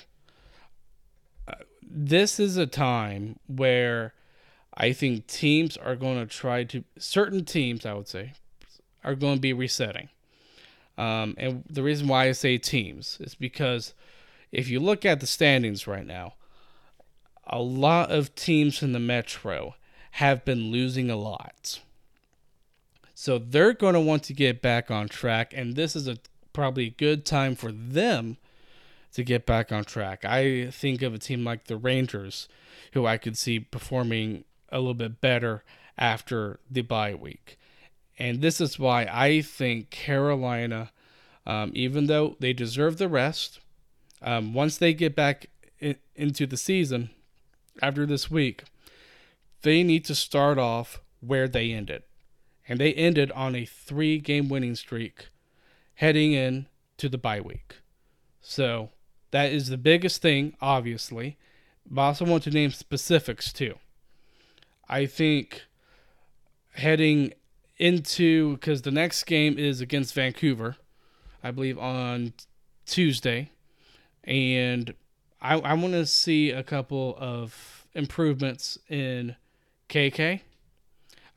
Uh, 1.46 1.54
this 1.82 2.40
is 2.40 2.56
a 2.56 2.66
time 2.66 3.38
where 3.46 4.14
I 4.74 4.92
think 4.92 5.26
teams 5.26 5.76
are 5.76 5.96
going 5.96 6.18
to 6.18 6.26
try 6.26 6.64
to 6.64 6.84
certain 6.98 7.44
teams, 7.44 7.84
I 7.84 7.94
would 7.94 8.08
say, 8.08 8.32
are 9.02 9.14
going 9.14 9.34
to 9.34 9.40
be 9.40 9.52
resetting. 9.52 10.08
Um, 10.96 11.34
and 11.38 11.64
the 11.68 11.82
reason 11.82 12.08
why 12.08 12.28
I 12.28 12.32
say 12.32 12.58
teams 12.58 13.18
is 13.20 13.34
because 13.34 13.94
if 14.50 14.68
you 14.68 14.80
look 14.80 15.04
at 15.04 15.20
the 15.20 15.26
standings 15.26 15.86
right 15.86 16.06
now, 16.06 16.34
a 17.46 17.60
lot 17.60 18.10
of 18.10 18.34
teams 18.34 18.82
in 18.82 18.92
the 18.92 18.98
Metro 18.98 19.74
have 20.12 20.44
been 20.44 20.70
losing 20.70 21.10
a 21.10 21.16
lot. 21.16 21.80
So 23.14 23.38
they're 23.38 23.72
going 23.72 23.94
to 23.94 24.00
want 24.00 24.22
to 24.24 24.32
get 24.32 24.62
back 24.62 24.90
on 24.90 25.08
track, 25.08 25.52
and 25.54 25.74
this 25.74 25.96
is 25.96 26.06
a 26.06 26.18
probably 26.52 26.86
a 26.86 26.90
good 26.90 27.24
time 27.24 27.54
for 27.54 27.70
them 27.70 28.36
to 29.12 29.24
get 29.24 29.46
back 29.46 29.72
on 29.72 29.84
track. 29.84 30.24
I 30.24 30.70
think 30.70 31.02
of 31.02 31.14
a 31.14 31.18
team 31.18 31.44
like 31.44 31.64
the 31.64 31.76
Rangers, 31.76 32.48
who 32.92 33.06
I 33.06 33.16
could 33.16 33.36
see 33.36 33.60
performing 33.60 34.44
a 34.70 34.78
little 34.78 34.94
bit 34.94 35.20
better 35.20 35.64
after 35.96 36.60
the 36.70 36.82
bye 36.82 37.14
week. 37.14 37.58
And 38.18 38.40
this 38.40 38.60
is 38.60 38.78
why 38.78 39.08
I 39.10 39.40
think 39.40 39.90
Carolina, 39.90 40.90
um, 41.46 41.70
even 41.74 42.06
though 42.06 42.36
they 42.40 42.52
deserve 42.52 42.98
the 42.98 43.08
rest, 43.08 43.60
um, 44.22 44.52
once 44.54 44.76
they 44.78 44.92
get 44.94 45.14
back 45.14 45.46
in, 45.78 45.96
into 46.16 46.46
the 46.46 46.56
season 46.56 47.10
after 47.80 48.04
this 48.04 48.30
week, 48.30 48.64
they 49.62 49.82
need 49.82 50.04
to 50.06 50.14
start 50.14 50.58
off 50.58 51.00
where 51.20 51.48
they 51.48 51.72
ended 51.72 52.02
and 52.68 52.78
they 52.78 52.92
ended 52.94 53.32
on 53.32 53.54
a 53.54 53.64
three 53.64 54.18
game 54.18 54.48
winning 54.48 54.74
streak 54.74 55.28
heading 55.94 56.32
in 56.32 56.66
to 56.98 57.08
the 57.08 57.18
bye 57.18 57.40
week. 57.40 57.78
So 58.40 58.90
that 59.30 59.52
is 59.52 59.68
the 59.68 59.78
biggest 59.78 60.22
thing, 60.22 60.54
obviously. 60.60 61.38
But 61.90 62.02
I 62.02 62.06
also 62.06 62.24
want 62.24 62.44
to 62.44 62.50
name 62.50 62.70
specifics 62.70 63.52
too. 63.52 63.74
I 64.88 65.06
think 65.06 65.64
heading 66.72 67.32
into 67.78 68.54
because 68.54 68.82
the 68.82 68.90
next 68.90 69.24
game 69.24 69.58
is 69.58 69.80
against 69.80 70.14
Vancouver, 70.14 70.76
I 71.42 71.50
believe 71.50 71.78
on 71.78 72.34
Tuesday, 72.86 73.50
and 74.24 74.94
I, 75.40 75.58
I 75.58 75.74
want 75.74 75.94
to 75.94 76.06
see 76.06 76.50
a 76.50 76.62
couple 76.62 77.16
of 77.18 77.86
improvements 77.94 78.78
in 78.88 79.36
KK 79.88 80.40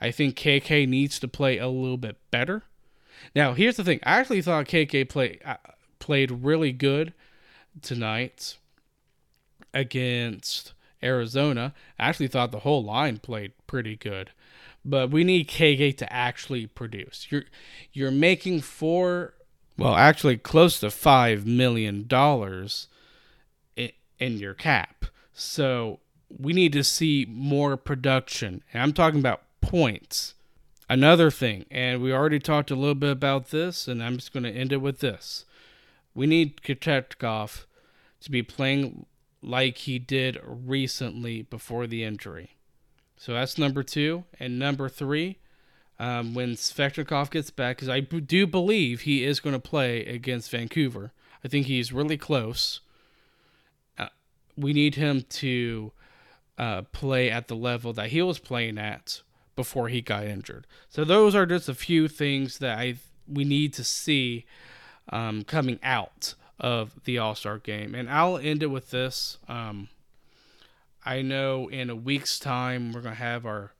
I 0.02 0.10
think 0.10 0.36
KK 0.36 0.88
needs 0.88 1.20
to 1.20 1.28
play 1.28 1.60
a 1.60 1.68
little 1.68 1.98
bit 1.98 2.18
better. 2.32 2.64
Now, 3.36 3.54
here's 3.54 3.78
the 3.78 3.84
thing. 3.84 4.00
I 4.02 4.20
actually 4.20 4.42
thought 4.42 4.66
KK 4.66 5.08
play, 5.08 5.40
uh, 5.46 5.58
played 6.00 6.32
really 6.32 6.72
good 6.72 7.14
tonight 7.84 8.58
against 9.76 10.74
Arizona. 11.04 11.76
I 12.00 12.10
actually 12.10 12.28
thought 12.28 12.52
the 12.52 12.60
whole 12.60 12.84
line 12.84 13.20
played 13.20 13.54
pretty 13.68 13.96
good. 13.96 14.32
But 14.84 15.12
we 15.12 15.24
need 15.24 15.48
KK 15.48 15.96
to 15.98 16.12
actually 16.12 16.66
produce. 16.66 17.28
You're 17.30 17.44
you're 17.94 18.10
making 18.10 18.62
four 18.62 19.36
well, 19.78 19.96
actually 19.96 20.38
close 20.38 20.80
to 20.80 20.90
5 20.90 21.46
million 21.46 22.08
dollars 22.08 22.88
in, 23.76 23.92
in 24.18 24.38
your 24.38 24.56
cap. 24.56 25.06
So, 25.34 26.00
we 26.40 26.54
need 26.54 26.74
to 26.74 26.84
see 26.84 27.26
more 27.30 27.78
production. 27.78 28.64
And 28.74 28.82
I'm 28.82 28.94
talking 28.94 29.20
about 29.20 29.44
points. 29.62 30.36
Another 30.90 31.32
thing, 31.32 31.66
and 31.72 32.02
we 32.02 32.12
already 32.12 32.40
talked 32.40 32.70
a 32.70 32.76
little 32.76 32.96
bit 32.96 33.12
about 33.12 33.50
this, 33.52 33.88
and 33.88 34.04
I'm 34.04 34.18
just 34.18 34.34
going 34.34 34.44
to 34.44 34.52
end 34.52 34.74
it 34.74 34.82
with 34.82 35.00
this. 35.00 35.46
We 36.14 36.28
need 36.28 36.62
Kochetkov 36.62 37.64
to 38.20 38.32
be 38.32 38.44
playing 38.44 39.06
like 39.42 39.78
he 39.78 40.00
did 40.00 40.38
recently 40.44 41.44
before 41.44 41.88
the 41.88 42.04
injury. 42.04 42.58
So 43.16 43.34
that's 43.34 43.58
number 43.58 43.84
two. 43.84 44.26
And 44.40 44.60
number 44.60 44.90
three, 44.90 45.38
um, 46.00 46.34
when 46.34 46.56
Svechnikov 46.56 47.32
gets 47.32 47.52
back, 47.52 47.78
because 47.78 47.90
I 47.90 48.02
do 48.02 48.46
believe 48.46 49.02
he 49.02 49.24
is 49.24 49.40
going 49.40 49.54
to 49.54 49.60
play 49.60 50.06
against 50.06 50.52
Vancouver. 50.52 51.14
I 51.44 51.48
think 51.48 51.68
he's 51.68 51.94
really 51.94 52.18
close. 52.18 52.82
Uh, 53.98 54.08
we 54.58 54.74
need 54.74 54.96
him 54.96 55.24
to 55.30 55.92
uh, 56.58 56.84
play 56.92 57.30
at 57.30 57.48
the 57.48 57.56
level 57.56 57.94
that 57.94 58.10
he 58.10 58.22
was 58.22 58.40
playing 58.40 58.78
at 58.78 59.22
before 59.56 59.90
he 59.90 60.02
got 60.02 60.26
injured. 60.26 60.68
So 60.90 61.04
those 61.04 61.36
are 61.36 61.46
just 61.46 61.70
a 61.70 61.74
few 61.74 62.08
things 62.08 62.60
that 62.60 62.78
I 62.78 62.96
we 63.28 63.44
need 63.44 63.74
to 63.74 63.84
see 63.84 64.46
um, 65.10 65.44
coming 65.44 65.80
out 65.84 66.36
of 66.60 67.04
the 67.06 67.18
All 67.18 67.36
Star 67.36 67.58
game. 67.58 67.96
And 67.96 68.10
I'll 68.10 68.38
end 68.38 68.64
it 68.64 68.68
with 68.68 68.92
this. 68.92 69.38
Um, 69.48 69.90
I 71.04 71.22
know 71.22 71.68
in 71.68 71.90
a 71.90 71.96
week's 71.96 72.40
time 72.40 72.92
we're 72.92 73.02
gonna 73.02 73.16
have 73.16 73.46
our 73.46 73.74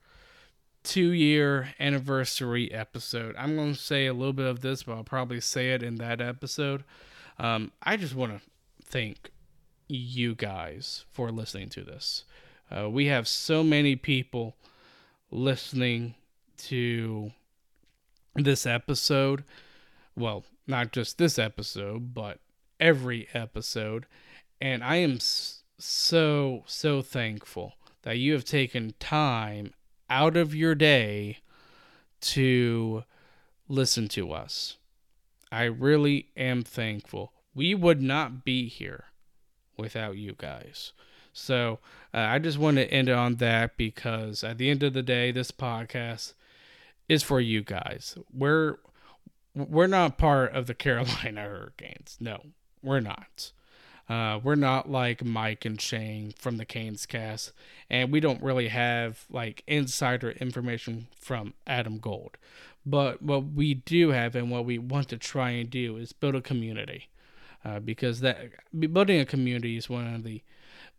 two 0.82 1.12
year 1.12 1.74
anniversary 1.78 2.72
episode. 2.72 3.36
I'm 3.38 3.56
gonna 3.56 3.74
say 3.74 4.06
a 4.06 4.14
little 4.14 4.32
bit 4.32 4.46
of 4.46 4.60
this, 4.60 4.82
but 4.82 4.94
I'll 4.94 5.04
probably 5.04 5.40
say 5.40 5.70
it 5.70 5.82
in 5.82 5.96
that 5.96 6.20
episode. 6.20 6.84
Um, 7.38 7.72
I 7.82 7.96
just 7.96 8.14
want 8.14 8.32
to 8.32 8.40
thank 8.84 9.30
you 9.88 10.34
guys 10.34 11.04
for 11.10 11.30
listening 11.30 11.68
to 11.70 11.82
this. 11.82 12.24
Uh, 12.72 12.88
we 12.88 13.06
have 13.06 13.28
so 13.28 13.62
many 13.62 13.96
people 13.96 14.56
listening 15.30 16.14
to 16.56 17.32
this 18.34 18.64
episode. 18.64 19.44
Well, 20.16 20.44
not 20.66 20.92
just 20.92 21.18
this 21.18 21.38
episode, 21.38 22.14
but 22.14 22.38
every 22.80 23.28
episode. 23.34 24.06
And 24.60 24.82
I 24.82 24.96
am 24.96 25.18
so, 25.78 26.62
so 26.66 27.02
thankful 27.02 27.74
that 28.02 28.18
you 28.18 28.32
have 28.32 28.44
taken 28.44 28.94
time 28.98 29.74
out 30.08 30.36
of 30.36 30.54
your 30.54 30.74
day 30.74 31.38
to 32.20 33.04
listen 33.68 34.08
to 34.08 34.32
us. 34.32 34.76
I 35.50 35.64
really 35.64 36.28
am 36.36 36.62
thankful. 36.62 37.32
We 37.54 37.74
would 37.74 38.00
not 38.00 38.44
be 38.44 38.68
here 38.68 39.06
without 39.76 40.16
you 40.16 40.34
guys. 40.38 40.92
So 41.32 41.78
uh, 42.12 42.18
I 42.18 42.38
just 42.38 42.58
want 42.58 42.76
to 42.76 42.90
end 42.90 43.08
on 43.08 43.36
that 43.36 43.76
because 43.76 44.44
at 44.44 44.58
the 44.58 44.70
end 44.70 44.82
of 44.82 44.92
the 44.92 45.02
day, 45.02 45.30
this 45.32 45.50
podcast 45.50 46.34
is 47.08 47.22
for 47.22 47.40
you 47.40 47.62
guys. 47.62 48.16
We're 48.32 48.78
we're 49.54 49.86
not 49.86 50.18
part 50.18 50.52
of 50.52 50.66
the 50.66 50.74
Carolina 50.84 51.42
Hurricanes. 51.42 52.16
No, 52.20 52.42
we're 52.82 53.00
not. 53.00 53.52
Uh, 54.08 54.38
we're 54.42 54.56
not 54.56 54.90
like 54.90 55.24
Mike 55.24 55.64
and 55.64 55.80
Shane 55.80 56.34
from 56.38 56.56
the 56.58 56.64
Canes 56.64 57.06
cast, 57.06 57.52
and 57.88 58.12
we 58.12 58.20
don't 58.20 58.42
really 58.42 58.68
have 58.68 59.24
like 59.30 59.62
insider 59.66 60.32
information 60.32 61.06
from 61.18 61.54
Adam 61.66 61.98
Gold. 61.98 62.36
But 62.84 63.22
what 63.22 63.52
we 63.52 63.74
do 63.74 64.10
have, 64.10 64.34
and 64.34 64.50
what 64.50 64.64
we 64.64 64.76
want 64.76 65.08
to 65.10 65.16
try 65.16 65.50
and 65.50 65.70
do, 65.70 65.96
is 65.96 66.12
build 66.12 66.34
a 66.34 66.40
community, 66.42 67.08
uh, 67.64 67.78
because 67.78 68.20
that 68.20 68.38
building 68.92 69.20
a 69.20 69.24
community 69.24 69.76
is 69.76 69.88
one 69.88 70.12
of 70.12 70.24
the 70.24 70.42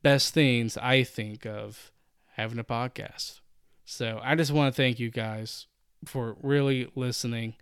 best 0.04 0.34
things 0.34 0.78
I 0.78 1.04
think 1.04 1.46
of 1.46 1.92
having 2.36 2.60
a 2.60 2.64
podcast. 2.64 3.40
So 3.86 4.20
I 4.24 4.36
just 4.36 4.52
want 4.52 4.74
to 4.74 4.82
thank 4.82 5.00
you 5.00 5.10
guys 5.10 5.66
for 6.06 6.36
really 6.42 6.92
listening. 6.96 7.56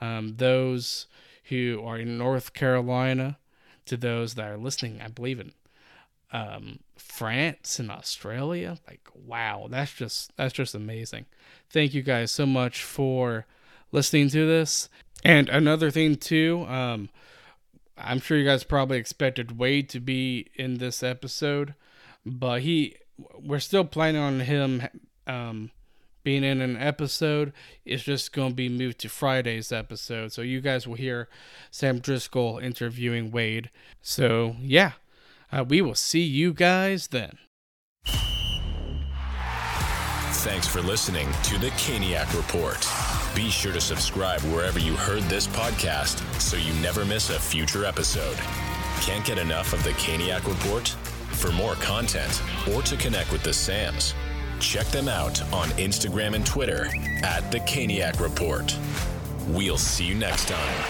Um, 0.00 0.36
those 0.36 1.06
who 1.44 1.82
are 1.84 1.98
in 1.98 2.18
North 2.18 2.52
Carolina, 2.52 3.38
to 3.86 3.96
those 3.96 4.34
that 4.34 4.50
are 4.50 4.58
listening, 4.58 5.00
I 5.02 5.08
believe 5.08 5.40
in 5.40 5.52
um, 6.32 6.80
France 6.96 7.78
and 7.78 7.90
Australia. 7.90 8.78
Like, 8.86 9.08
wow, 9.14 9.66
that's 9.68 9.92
just 9.92 10.36
that's 10.36 10.52
just 10.52 10.74
amazing. 10.74 11.26
Thank 11.70 11.94
you 11.94 12.02
guys 12.02 12.30
so 12.30 12.46
much 12.46 12.82
for 12.82 13.46
listening 13.90 14.28
to 14.30 14.46
this. 14.46 14.88
And 15.24 15.48
another 15.48 15.90
thing 15.90 16.16
too, 16.16 16.64
um, 16.68 17.08
I'm 17.98 18.20
sure 18.20 18.36
you 18.38 18.44
guys 18.44 18.64
probably 18.64 18.98
expected 18.98 19.58
Wade 19.58 19.88
to 19.90 20.00
be 20.00 20.48
in 20.54 20.78
this 20.78 21.02
episode, 21.02 21.74
but 22.24 22.62
he, 22.62 22.96
we're 23.38 23.58
still 23.58 23.84
planning 23.84 24.20
on 24.20 24.40
him 24.40 24.86
um, 25.26 25.70
being 26.22 26.44
in 26.44 26.60
an 26.60 26.76
episode. 26.76 27.52
It's 27.84 28.02
just 28.02 28.32
going 28.32 28.50
to 28.50 28.54
be 28.54 28.68
moved 28.68 28.98
to 29.00 29.08
Friday's 29.08 29.72
episode. 29.72 30.32
So 30.32 30.42
you 30.42 30.60
guys 30.60 30.86
will 30.86 30.94
hear 30.94 31.28
Sam 31.70 31.98
Driscoll 31.98 32.58
interviewing 32.58 33.30
Wade. 33.30 33.70
So 34.00 34.56
yeah, 34.60 34.92
uh, 35.52 35.64
we 35.66 35.80
will 35.80 35.94
see 35.94 36.22
you 36.22 36.52
guys 36.52 37.08
then. 37.08 37.38
Thanks 40.44 40.68
for 40.68 40.80
listening 40.82 41.28
to 41.44 41.58
the 41.58 41.70
Caniac 41.70 42.32
Report. 42.36 43.17
Be 43.34 43.50
sure 43.50 43.72
to 43.72 43.80
subscribe 43.80 44.40
wherever 44.52 44.78
you 44.78 44.94
heard 44.96 45.22
this 45.24 45.46
podcast 45.46 46.20
so 46.40 46.56
you 46.56 46.72
never 46.82 47.04
miss 47.04 47.30
a 47.30 47.38
future 47.38 47.84
episode. 47.84 48.36
Can't 49.00 49.24
get 49.24 49.38
enough 49.38 49.72
of 49.72 49.82
the 49.84 49.90
Caniac 49.90 50.46
Report? 50.46 50.88
For 51.38 51.52
more 51.52 51.74
content 51.74 52.42
or 52.74 52.82
to 52.82 52.96
connect 52.96 53.30
with 53.30 53.42
the 53.42 53.52
Sams, 53.52 54.14
Check 54.60 54.86
them 54.88 55.08
out 55.08 55.40
on 55.52 55.68
Instagram 55.70 56.34
and 56.34 56.44
Twitter 56.44 56.88
at 57.22 57.50
The 57.52 57.60
Caniac 57.60 58.20
Report. 58.20 58.76
We'll 59.48 59.78
see 59.78 60.04
you 60.04 60.14
next 60.14 60.48
time. 60.48 60.84